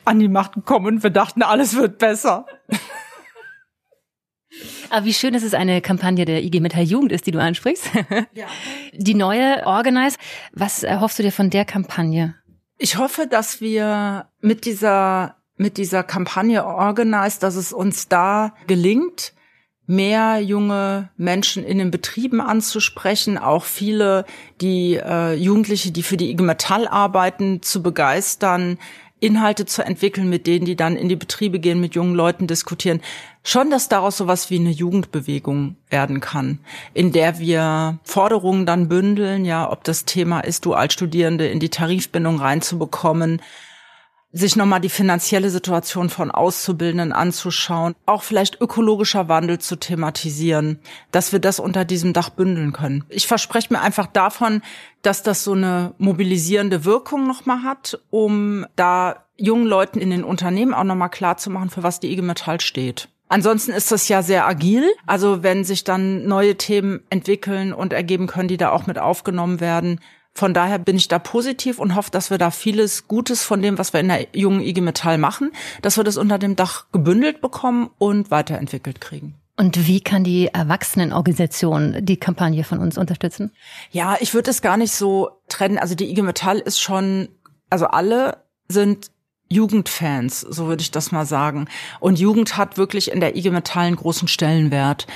an 0.05 0.19
die 0.19 0.29
Macht 0.29 0.53
gekommen 0.53 0.85
und 0.85 1.03
wir 1.03 1.09
dachten, 1.09 1.43
alles 1.43 1.75
wird 1.75 1.97
besser. 1.97 2.45
Aber 4.89 5.05
wie 5.05 5.13
schön, 5.13 5.33
dass 5.33 5.43
es 5.43 5.53
eine 5.53 5.81
Kampagne 5.81 6.25
der 6.25 6.43
IG 6.43 6.59
Metall 6.59 6.83
Jugend 6.83 7.11
ist, 7.11 7.27
die 7.27 7.31
du 7.31 7.39
ansprichst. 7.41 7.89
Ja. 8.33 8.47
Die 8.93 9.13
neue 9.13 9.65
Organize. 9.65 10.17
Was 10.53 10.83
erhoffst 10.83 11.19
du 11.19 11.23
dir 11.23 11.31
von 11.31 11.49
der 11.49 11.65
Kampagne? 11.65 12.35
Ich 12.77 12.97
hoffe, 12.97 13.27
dass 13.27 13.61
wir 13.61 14.29
mit 14.39 14.65
dieser, 14.65 15.37
mit 15.55 15.77
dieser 15.77 16.03
Kampagne 16.03 16.65
Organize, 16.65 17.39
dass 17.39 17.55
es 17.55 17.73
uns 17.73 18.07
da 18.07 18.53
gelingt, 18.67 19.33
mehr 19.87 20.39
junge 20.41 21.09
Menschen 21.17 21.63
in 21.63 21.77
den 21.79 21.91
Betrieben 21.91 22.41
anzusprechen, 22.41 23.37
auch 23.37 23.63
viele, 23.63 24.25
die 24.61 24.95
äh, 24.95 25.33
Jugendliche, 25.33 25.91
die 25.91 26.03
für 26.03 26.17
die 26.17 26.29
IG 26.29 26.43
Metall 26.43 26.87
arbeiten, 26.87 27.61
zu 27.61 27.81
begeistern, 27.81 28.77
Inhalte 29.19 29.65
zu 29.65 29.83
entwickeln, 29.83 30.29
mit 30.29 30.45
denen 30.45 30.65
die 30.65 30.75
dann 30.75 30.95
in 30.95 31.09
die 31.09 31.15
Betriebe 31.15 31.59
gehen, 31.59 31.79
mit 31.79 31.95
jungen 31.95 32.13
Leuten 32.13 32.45
diskutieren. 32.45 33.01
Schon, 33.49 33.69
dass 33.69 33.87
daraus 33.87 34.17
sowas 34.17 34.49
wie 34.49 34.59
eine 34.59 34.71
Jugendbewegung 34.71 35.77
werden 35.89 36.19
kann, 36.19 36.59
in 36.93 37.13
der 37.13 37.39
wir 37.39 37.97
Forderungen 38.03 38.65
dann 38.65 38.89
bündeln, 38.89 39.45
ja, 39.45 39.71
ob 39.71 39.85
das 39.85 40.03
Thema 40.03 40.41
ist, 40.41 40.65
Dualstudierende 40.65 41.47
in 41.47 41.61
die 41.61 41.69
Tarifbindung 41.69 42.41
reinzubekommen, 42.41 43.41
sich 44.33 44.57
nochmal 44.57 44.81
die 44.81 44.89
finanzielle 44.89 45.49
Situation 45.49 46.09
von 46.09 46.29
Auszubildenden 46.29 47.13
anzuschauen, 47.13 47.95
auch 48.05 48.23
vielleicht 48.23 48.59
ökologischer 48.59 49.29
Wandel 49.29 49.59
zu 49.59 49.77
thematisieren, 49.77 50.81
dass 51.11 51.31
wir 51.31 51.39
das 51.39 51.61
unter 51.61 51.85
diesem 51.85 52.11
Dach 52.11 52.31
bündeln 52.31 52.73
können. 52.73 53.05
Ich 53.07 53.27
verspreche 53.27 53.73
mir 53.73 53.79
einfach 53.79 54.07
davon, 54.07 54.61
dass 55.03 55.23
das 55.23 55.45
so 55.45 55.53
eine 55.53 55.93
mobilisierende 55.99 56.83
Wirkung 56.83 57.25
nochmal 57.27 57.63
hat, 57.63 57.97
um 58.09 58.65
da 58.75 59.23
jungen 59.37 59.67
Leuten 59.67 60.01
in 60.01 60.09
den 60.09 60.25
Unternehmen 60.25 60.73
auch 60.73 60.83
nochmal 60.83 61.09
klar 61.09 61.37
zu 61.37 61.49
machen, 61.49 61.69
für 61.69 61.83
was 61.83 62.01
die 62.01 62.11
IG 62.11 62.21
Metall 62.21 62.59
steht. 62.59 63.07
Ansonsten 63.29 63.71
ist 63.71 63.91
das 63.91 64.07
ja 64.07 64.21
sehr 64.21 64.47
agil. 64.47 64.85
Also 65.05 65.43
wenn 65.43 65.63
sich 65.63 65.83
dann 65.83 66.25
neue 66.25 66.55
Themen 66.55 67.01
entwickeln 67.09 67.73
und 67.73 67.93
ergeben 67.93 68.27
können, 68.27 68.47
die 68.47 68.57
da 68.57 68.71
auch 68.71 68.87
mit 68.87 68.97
aufgenommen 68.99 69.59
werden, 69.59 69.99
Von 70.37 70.53
daher 70.53 70.77
bin 70.77 70.95
ich 70.95 71.07
da 71.07 71.17
positiv 71.17 71.79
und 71.79 71.95
hoffe, 71.95 72.11
dass 72.11 72.29
wir 72.29 72.37
da 72.37 72.51
vieles 72.51 73.07
Gutes 73.07 73.41
von 73.41 73.63
dem, 73.63 73.79
was 73.79 73.91
wir 73.91 74.01
in 74.01 74.09
der 74.09 74.27
jungen 74.33 74.61
IG 74.61 74.81
Metall 74.81 75.17
machen, 75.17 75.51
dass 75.81 75.97
wir 75.97 76.03
das 76.03 76.15
unter 76.15 76.37
dem 76.37 76.55
Dach 76.55 76.85
gebündelt 76.91 77.41
bekommen 77.41 77.89
und 77.97 78.29
weiterentwickelt 78.29 79.01
kriegen. 79.01 79.33
Und 79.55 79.87
wie 79.87 79.99
kann 79.99 80.23
die 80.23 80.49
Erwachsenenorganisation 80.49 82.05
die 82.05 82.17
Kampagne 82.17 82.63
von 82.63 82.77
uns 82.77 82.99
unterstützen? 82.99 83.51
Ja, 83.89 84.15
ich 84.19 84.35
würde 84.35 84.51
es 84.51 84.61
gar 84.61 84.77
nicht 84.77 84.93
so 84.93 85.31
trennen. 85.49 85.79
Also 85.79 85.95
die 85.95 86.11
IG 86.11 86.21
Metall 86.21 86.59
ist 86.59 86.79
schon, 86.79 87.29
also 87.71 87.87
alle 87.87 88.43
sind 88.67 89.07
Jugendfans, 89.49 90.41
so 90.41 90.67
würde 90.67 90.81
ich 90.81 90.91
das 90.91 91.11
mal 91.11 91.25
sagen. 91.25 91.67
Und 91.99 92.19
Jugend 92.19 92.57
hat 92.57 92.77
wirklich 92.77 93.11
in 93.11 93.19
der 93.19 93.35
IG 93.35 93.49
Metall 93.49 93.87
einen 93.87 93.95
großen 93.95 94.27
Stellenwert. 94.27 95.07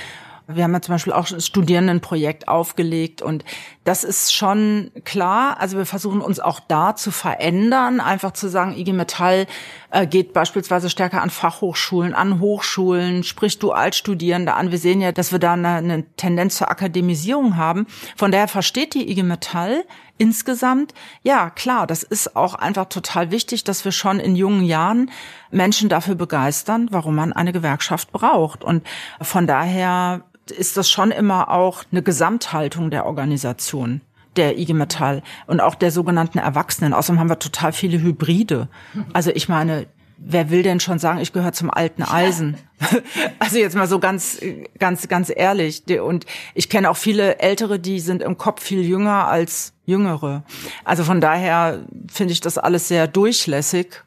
Wir 0.48 0.64
haben 0.64 0.72
ja 0.72 0.82
zum 0.82 0.94
Beispiel 0.94 1.12
auch 1.12 1.30
ein 1.30 1.40
Studierendenprojekt 1.40 2.48
aufgelegt 2.48 3.22
und 3.22 3.44
das 3.84 4.02
ist 4.02 4.34
schon 4.34 4.90
klar. 5.04 5.60
Also 5.60 5.78
wir 5.78 5.86
versuchen 5.86 6.20
uns 6.20 6.40
auch 6.40 6.58
da 6.60 6.96
zu 6.96 7.10
verändern, 7.10 8.00
einfach 8.00 8.32
zu 8.32 8.48
sagen, 8.48 8.76
IG 8.76 8.92
Metall 8.92 9.46
äh, 9.90 10.06
geht 10.06 10.32
beispielsweise 10.32 10.90
stärker 10.90 11.22
an 11.22 11.30
Fachhochschulen, 11.30 12.12
an 12.14 12.40
Hochschulen, 12.40 13.22
spricht 13.22 13.62
Dualstudierende 13.62 14.54
an. 14.54 14.72
Wir 14.72 14.78
sehen 14.78 15.00
ja, 15.00 15.12
dass 15.12 15.30
wir 15.30 15.38
da 15.38 15.52
eine, 15.52 15.68
eine 15.68 16.04
Tendenz 16.16 16.56
zur 16.56 16.70
Akademisierung 16.70 17.56
haben. 17.56 17.86
Von 18.16 18.32
daher 18.32 18.48
versteht 18.48 18.94
die 18.94 19.10
IG 19.10 19.22
Metall 19.22 19.84
insgesamt, 20.18 20.94
ja 21.22 21.50
klar, 21.50 21.86
das 21.86 22.02
ist 22.02 22.36
auch 22.36 22.54
einfach 22.54 22.86
total 22.86 23.30
wichtig, 23.30 23.64
dass 23.64 23.84
wir 23.84 23.92
schon 23.92 24.20
in 24.20 24.36
jungen 24.36 24.64
Jahren 24.64 25.10
Menschen 25.50 25.88
dafür 25.88 26.14
begeistern, 26.14 26.88
warum 26.90 27.14
man 27.14 27.32
eine 27.32 27.52
Gewerkschaft 27.52 28.12
braucht. 28.12 28.64
Und 28.64 28.86
von 29.20 29.46
daher 29.46 30.22
ist 30.50 30.76
das 30.76 30.90
schon 30.90 31.10
immer 31.10 31.50
auch 31.50 31.84
eine 31.90 32.02
Gesamthaltung 32.02 32.90
der 32.90 33.06
Organisation 33.06 34.00
der 34.36 34.58
IG 34.58 34.72
Metall 34.72 35.22
und 35.46 35.60
auch 35.60 35.74
der 35.74 35.90
sogenannten 35.90 36.38
Erwachsenen. 36.38 36.94
Außerdem 36.94 37.20
haben 37.20 37.28
wir 37.28 37.38
total 37.38 37.72
viele 37.72 38.00
Hybride. 38.00 38.68
Also 39.12 39.30
ich 39.30 39.48
meine, 39.48 39.86
wer 40.24 40.50
will 40.50 40.62
denn 40.62 40.80
schon 40.80 40.98
sagen, 40.98 41.18
ich 41.18 41.32
gehöre 41.32 41.52
zum 41.52 41.70
alten 41.70 42.02
Eisen? 42.02 42.56
also 43.38 43.58
jetzt 43.58 43.76
mal 43.76 43.88
so 43.88 43.98
ganz, 43.98 44.40
ganz, 44.78 45.08
ganz 45.08 45.32
ehrlich. 45.34 45.82
Und 46.00 46.26
ich 46.54 46.68
kenne 46.68 46.90
auch 46.90 46.96
viele 46.96 47.38
Ältere, 47.38 47.78
die 47.78 48.00
sind 48.00 48.22
im 48.22 48.38
Kopf 48.38 48.62
viel 48.62 48.82
jünger 48.82 49.28
als 49.28 49.72
Jüngere. 49.84 50.44
Also 50.84 51.04
von 51.04 51.20
daher 51.20 51.84
finde 52.10 52.32
ich 52.32 52.40
das 52.40 52.58
alles 52.58 52.88
sehr 52.88 53.06
durchlässig. 53.06 54.04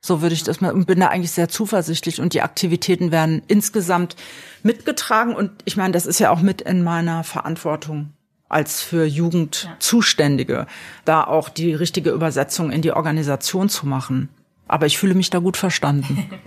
So 0.00 0.20
würde 0.20 0.34
ich 0.34 0.42
das 0.42 0.60
mal 0.60 0.72
und 0.72 0.86
bin 0.86 1.00
da 1.00 1.08
eigentlich 1.08 1.30
sehr 1.30 1.48
zuversichtlich 1.48 2.20
und 2.20 2.34
die 2.34 2.42
Aktivitäten 2.42 3.10
werden 3.10 3.42
insgesamt 3.48 4.16
mitgetragen 4.62 5.34
und 5.34 5.50
ich 5.64 5.78
meine, 5.78 5.92
das 5.92 6.04
ist 6.04 6.18
ja 6.18 6.30
auch 6.30 6.42
mit 6.42 6.60
in 6.60 6.82
meiner 6.82 7.24
Verantwortung 7.24 8.12
als 8.50 8.82
für 8.82 9.06
Jugend 9.06 9.70
Zuständige, 9.78 10.66
da 11.06 11.24
auch 11.24 11.48
die 11.48 11.72
richtige 11.72 12.10
Übersetzung 12.10 12.70
in 12.70 12.82
die 12.82 12.92
Organisation 12.92 13.70
zu 13.70 13.86
machen. 13.86 14.28
Aber 14.66 14.86
ich 14.86 14.98
fühle 14.98 15.14
mich 15.14 15.30
da 15.30 15.38
gut 15.38 15.56
verstanden. 15.56 16.30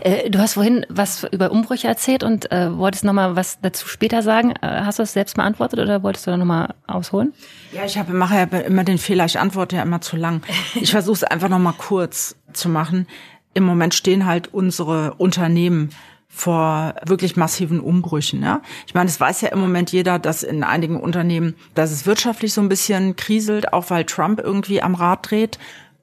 Äh, 0.00 0.30
du 0.30 0.40
hast 0.40 0.54
vorhin 0.54 0.84
was 0.88 1.24
über 1.30 1.52
Umbrüche 1.52 1.86
erzählt 1.86 2.24
und 2.24 2.50
äh, 2.50 2.76
wolltest 2.76 3.04
noch 3.04 3.12
mal 3.12 3.36
was 3.36 3.60
dazu 3.60 3.86
später 3.86 4.22
sagen. 4.22 4.52
Äh, 4.62 4.82
hast 4.84 4.98
du 4.98 5.02
das 5.02 5.12
selbst 5.12 5.36
beantwortet 5.36 5.78
oder 5.78 6.02
wolltest 6.02 6.26
du 6.26 6.32
da 6.32 6.36
noch 6.36 6.44
mal 6.44 6.74
ausholen? 6.88 7.32
Ja, 7.72 7.84
ich 7.84 7.96
habe 7.96 8.12
mache 8.12 8.34
ja 8.34 8.42
immer 8.60 8.84
den 8.84 8.98
Fehler, 8.98 9.26
ich 9.26 9.38
antworte 9.38 9.76
ja 9.76 9.82
immer 9.82 10.00
zu 10.00 10.16
lang. 10.16 10.42
Ich 10.74 10.90
versuche 10.90 11.14
es 11.14 11.24
einfach 11.24 11.48
noch 11.48 11.58
mal 11.58 11.74
kurz 11.76 12.36
zu 12.52 12.68
machen. 12.68 13.06
Im 13.54 13.64
Moment 13.64 13.94
stehen 13.94 14.26
halt 14.26 14.52
unsere 14.52 15.14
Unternehmen 15.14 15.90
vor 16.28 16.94
wirklich 17.04 17.36
massiven 17.36 17.80
Umbrüchen. 17.80 18.42
Ja? 18.42 18.62
Ich 18.86 18.94
meine, 18.94 19.10
es 19.10 19.18
weiß 19.18 19.40
ja 19.40 19.48
im 19.48 19.58
Moment 19.58 19.90
jeder, 19.90 20.20
dass 20.20 20.44
in 20.44 20.62
einigen 20.62 20.98
Unternehmen, 20.98 21.56
dass 21.74 21.90
es 21.90 22.06
wirtschaftlich 22.06 22.54
so 22.54 22.60
ein 22.60 22.68
bisschen 22.68 23.16
kriselt, 23.16 23.72
auch 23.72 23.90
weil 23.90 24.04
Trump 24.04 24.40
irgendwie 24.40 24.80
am 24.80 24.94
Rad 24.94 25.30
dreht. 25.30 25.58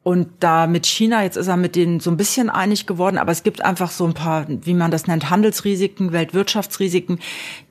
Und 0.07 0.29
da 0.39 0.67
mit 0.67 0.85
China, 0.85 1.23
jetzt 1.23 1.35
ist 1.35 1.49
er 1.49 1.57
mit 1.57 1.75
denen 1.75 1.99
so 1.99 2.09
ein 2.09 2.15
bisschen 2.15 2.49
einig 2.49 2.87
geworden, 2.87 3.17
aber 3.17 3.33
es 3.33 3.43
gibt 3.43 3.65
einfach 3.65 3.91
so 3.91 4.05
ein 4.05 4.13
paar, 4.13 4.45
wie 4.47 4.73
man 4.73 4.89
das 4.89 5.05
nennt, 5.05 5.29
Handelsrisiken, 5.29 6.13
Weltwirtschaftsrisiken, 6.13 7.19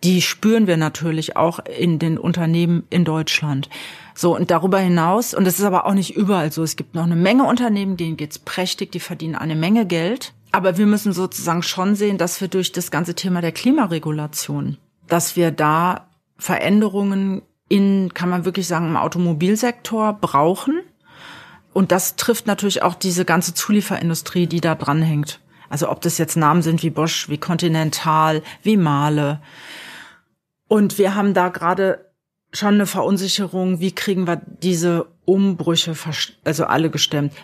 die 0.04 0.20
spüren 0.20 0.66
wir 0.66 0.76
natürlich 0.76 1.38
auch 1.38 1.60
in 1.60 1.98
den 1.98 2.18
Unternehmen 2.18 2.84
in 2.90 3.06
Deutschland. 3.06 3.70
So, 4.14 4.36
und 4.36 4.50
darüber 4.50 4.78
hinaus, 4.78 5.32
und 5.32 5.46
das 5.46 5.58
ist 5.58 5.64
aber 5.64 5.86
auch 5.86 5.94
nicht 5.94 6.14
überall 6.14 6.52
so, 6.52 6.62
es 6.62 6.76
gibt 6.76 6.94
noch 6.94 7.04
eine 7.04 7.16
Menge 7.16 7.44
Unternehmen, 7.44 7.96
denen 7.96 8.18
geht's 8.18 8.38
prächtig, 8.38 8.92
die 8.92 9.00
verdienen 9.00 9.36
eine 9.36 9.56
Menge 9.56 9.86
Geld. 9.86 10.34
Aber 10.52 10.76
wir 10.76 10.84
müssen 10.84 11.14
sozusagen 11.14 11.62
schon 11.62 11.94
sehen, 11.94 12.18
dass 12.18 12.42
wir 12.42 12.48
durch 12.48 12.70
das 12.70 12.90
ganze 12.90 13.14
Thema 13.14 13.40
der 13.40 13.52
Klimaregulation, 13.52 14.76
dass 15.08 15.36
wir 15.36 15.52
da 15.52 16.08
Veränderungen 16.36 17.40
in, 17.70 18.12
kann 18.12 18.28
man 18.28 18.44
wirklich 18.44 18.66
sagen, 18.66 18.88
im 18.88 18.98
Automobilsektor 18.98 20.12
brauchen 20.12 20.82
und 21.76 21.92
das 21.92 22.16
trifft 22.16 22.46
natürlich 22.46 22.82
auch 22.82 22.94
diese 22.94 23.26
ganze 23.26 23.52
Zulieferindustrie, 23.52 24.46
die 24.46 24.62
da 24.62 24.74
dranhängt. 24.74 25.40
Also 25.68 25.90
ob 25.90 26.00
das 26.00 26.16
jetzt 26.16 26.34
Namen 26.34 26.62
sind 26.62 26.82
wie 26.82 26.88
Bosch, 26.88 27.28
wie 27.28 27.36
Continental, 27.36 28.42
wie 28.62 28.78
Mahle. 28.78 29.42
Und 30.68 30.96
wir 30.96 31.14
haben 31.14 31.34
da 31.34 31.50
gerade 31.50 32.06
schon 32.50 32.76
eine 32.76 32.86
Verunsicherung, 32.86 33.78
wie 33.78 33.92
kriegen 33.92 34.26
wir 34.26 34.40
diese 34.62 35.08
Umbrüche, 35.26 35.94
also 36.44 36.64
alle 36.64 36.88
gestemmt. 36.88 37.34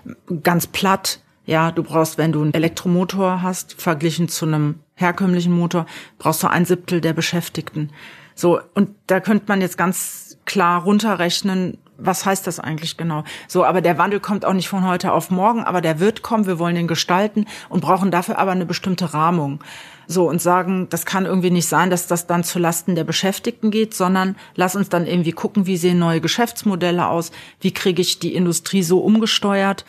Ganz 0.42 0.66
platt, 0.66 1.20
ja, 1.44 1.70
du 1.70 1.82
brauchst, 1.82 2.16
wenn 2.16 2.32
du 2.32 2.40
einen 2.40 2.54
Elektromotor 2.54 3.42
hast, 3.42 3.82
verglichen 3.82 4.30
zu 4.30 4.46
einem 4.46 4.76
herkömmlichen 4.94 5.52
Motor, 5.52 5.84
brauchst 6.16 6.42
du 6.42 6.46
ein 6.46 6.64
Siebtel 6.64 7.02
der 7.02 7.12
Beschäftigten. 7.12 7.90
So, 8.34 8.62
und 8.72 8.96
da 9.08 9.20
könnte 9.20 9.44
man 9.48 9.60
jetzt 9.60 9.76
ganz 9.76 10.38
klar 10.46 10.84
runterrechnen, 10.84 11.76
was 12.04 12.26
heißt 12.26 12.46
das 12.46 12.60
eigentlich 12.60 12.96
genau? 12.96 13.24
So, 13.48 13.64
aber 13.64 13.80
der 13.80 13.98
Wandel 13.98 14.20
kommt 14.20 14.44
auch 14.44 14.52
nicht 14.52 14.68
von 14.68 14.86
heute 14.86 15.12
auf 15.12 15.30
morgen, 15.30 15.64
aber 15.64 15.80
der 15.80 16.00
wird 16.00 16.22
kommen. 16.22 16.46
Wir 16.46 16.58
wollen 16.58 16.74
den 16.74 16.88
gestalten 16.88 17.46
und 17.68 17.80
brauchen 17.80 18.10
dafür 18.10 18.38
aber 18.38 18.52
eine 18.52 18.66
bestimmte 18.66 19.14
Rahmung. 19.14 19.60
So, 20.08 20.28
und 20.28 20.42
sagen, 20.42 20.88
das 20.90 21.06
kann 21.06 21.26
irgendwie 21.26 21.50
nicht 21.50 21.68
sein, 21.68 21.90
dass 21.90 22.06
das 22.06 22.26
dann 22.26 22.44
zu 22.44 22.58
Lasten 22.58 22.94
der 22.94 23.04
Beschäftigten 23.04 23.70
geht, 23.70 23.94
sondern 23.94 24.36
lass 24.56 24.76
uns 24.76 24.88
dann 24.88 25.06
irgendwie 25.06 25.32
gucken, 25.32 25.66
wie 25.66 25.76
sehen 25.76 25.98
neue 25.98 26.20
Geschäftsmodelle 26.20 27.06
aus? 27.06 27.30
Wie 27.60 27.72
kriege 27.72 28.02
ich 28.02 28.18
die 28.18 28.34
Industrie 28.34 28.82
so 28.82 28.98
umgesteuert, 29.00 29.84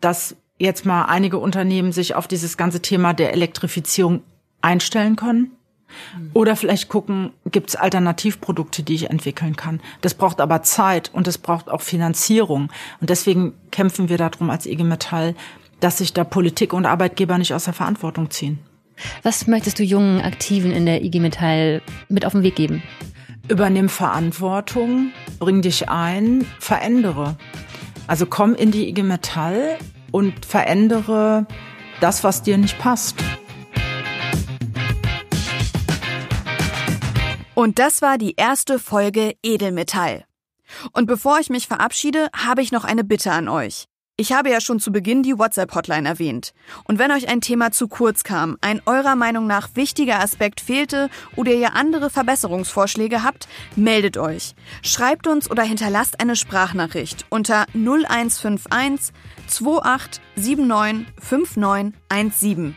dass 0.00 0.36
jetzt 0.58 0.86
mal 0.86 1.04
einige 1.04 1.38
Unternehmen 1.38 1.92
sich 1.92 2.14
auf 2.14 2.26
dieses 2.26 2.56
ganze 2.56 2.80
Thema 2.80 3.12
der 3.12 3.32
Elektrifizierung 3.32 4.22
einstellen 4.62 5.16
können? 5.16 5.52
Oder 6.34 6.56
vielleicht 6.56 6.88
gucken, 6.88 7.32
gibt 7.50 7.70
es 7.70 7.76
Alternativprodukte, 7.76 8.82
die 8.82 8.94
ich 8.94 9.10
entwickeln 9.10 9.56
kann. 9.56 9.80
Das 10.00 10.14
braucht 10.14 10.40
aber 10.40 10.62
Zeit 10.62 11.10
und 11.12 11.26
es 11.26 11.38
braucht 11.38 11.68
auch 11.70 11.80
Finanzierung. 11.80 12.70
Und 13.00 13.10
deswegen 13.10 13.54
kämpfen 13.70 14.08
wir 14.08 14.18
darum 14.18 14.50
als 14.50 14.66
IG 14.66 14.84
Metall, 14.84 15.34
dass 15.80 15.98
sich 15.98 16.12
da 16.12 16.24
Politik 16.24 16.72
und 16.72 16.86
Arbeitgeber 16.86 17.38
nicht 17.38 17.54
aus 17.54 17.64
der 17.64 17.74
Verantwortung 17.74 18.30
ziehen. 18.30 18.58
Was 19.22 19.46
möchtest 19.46 19.78
du 19.78 19.84
jungen 19.84 20.20
Aktiven 20.20 20.72
in 20.72 20.86
der 20.86 21.04
IG 21.04 21.20
Metall 21.20 21.82
mit 22.08 22.24
auf 22.24 22.32
den 22.32 22.42
Weg 22.42 22.56
geben? 22.56 22.82
Übernimm 23.48 23.88
Verantwortung, 23.88 25.12
bring 25.38 25.62
dich 25.62 25.88
ein, 25.88 26.44
verändere. 26.58 27.36
Also 28.06 28.26
komm 28.26 28.54
in 28.54 28.72
die 28.72 28.88
IG 28.88 29.02
Metall 29.02 29.78
und 30.10 30.44
verändere 30.44 31.46
das, 32.00 32.24
was 32.24 32.42
dir 32.42 32.58
nicht 32.58 32.78
passt. 32.78 33.16
Und 37.58 37.80
das 37.80 38.02
war 38.02 38.18
die 38.18 38.34
erste 38.36 38.78
Folge 38.78 39.34
Edelmetall. 39.42 40.24
Und 40.92 41.06
bevor 41.06 41.40
ich 41.40 41.50
mich 41.50 41.66
verabschiede, 41.66 42.28
habe 42.32 42.62
ich 42.62 42.70
noch 42.70 42.84
eine 42.84 43.02
Bitte 43.02 43.32
an 43.32 43.48
euch. 43.48 43.86
Ich 44.16 44.32
habe 44.32 44.48
ja 44.48 44.60
schon 44.60 44.78
zu 44.78 44.92
Beginn 44.92 45.24
die 45.24 45.36
WhatsApp-Hotline 45.36 46.08
erwähnt. 46.08 46.52
Und 46.84 47.00
wenn 47.00 47.10
euch 47.10 47.26
ein 47.28 47.40
Thema 47.40 47.72
zu 47.72 47.88
kurz 47.88 48.22
kam, 48.22 48.58
ein 48.60 48.80
eurer 48.86 49.16
Meinung 49.16 49.48
nach 49.48 49.70
wichtiger 49.74 50.20
Aspekt 50.20 50.60
fehlte 50.60 51.10
oder 51.34 51.50
ihr 51.50 51.74
andere 51.74 52.10
Verbesserungsvorschläge 52.10 53.24
habt, 53.24 53.48
meldet 53.74 54.18
euch. 54.18 54.54
Schreibt 54.82 55.26
uns 55.26 55.50
oder 55.50 55.64
hinterlasst 55.64 56.20
eine 56.20 56.36
Sprachnachricht 56.36 57.26
unter 57.28 57.66
0151 57.74 59.12
2879 59.48 61.12
5917. 61.20 62.76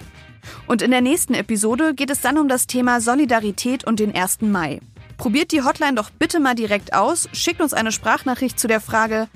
Und 0.68 0.82
in 0.82 0.92
der 0.92 1.02
nächsten 1.02 1.34
Episode 1.34 1.94
geht 1.94 2.10
es 2.10 2.22
dann 2.22 2.38
um 2.38 2.48
das 2.48 2.68
Thema 2.68 3.02
Solidarität 3.02 3.84
und 3.84 4.00
den 4.00 4.16
1. 4.16 4.42
Mai. 4.42 4.80
Probiert 5.18 5.52
die 5.52 5.62
Hotline 5.62 5.96
doch 5.96 6.10
bitte 6.10 6.39
mal 6.39 6.56
direkt 6.56 6.94
aus, 6.94 7.30
schickt 7.32 7.62
uns 7.62 7.74
eine 7.74 7.92
Sprachnachricht 7.92 8.60
zu 8.60 8.68
der 8.68 8.82
Frage, 8.82 9.28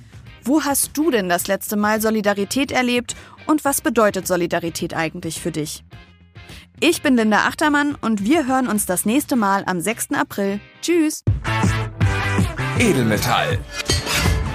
wo 0.43 0.63
hast 0.63 0.97
du 0.97 1.11
denn 1.11 1.29
das 1.29 1.47
letzte 1.47 1.75
Mal 1.75 2.01
Solidarität 2.01 2.71
erlebt 2.71 3.15
und 3.45 3.65
was 3.65 3.81
bedeutet 3.81 4.27
Solidarität 4.27 4.93
eigentlich 4.93 5.41
für 5.41 5.51
dich? 5.51 5.83
Ich 6.79 7.01
bin 7.01 7.15
Linda 7.15 7.47
Achtermann 7.47 7.95
und 7.95 8.23
wir 8.25 8.47
hören 8.47 8.67
uns 8.67 8.85
das 8.85 9.05
nächste 9.05 9.35
Mal 9.35 9.63
am 9.65 9.79
6. 9.79 10.11
April. 10.13 10.59
Tschüss! 10.81 11.23
Edelmetall. 12.79 13.59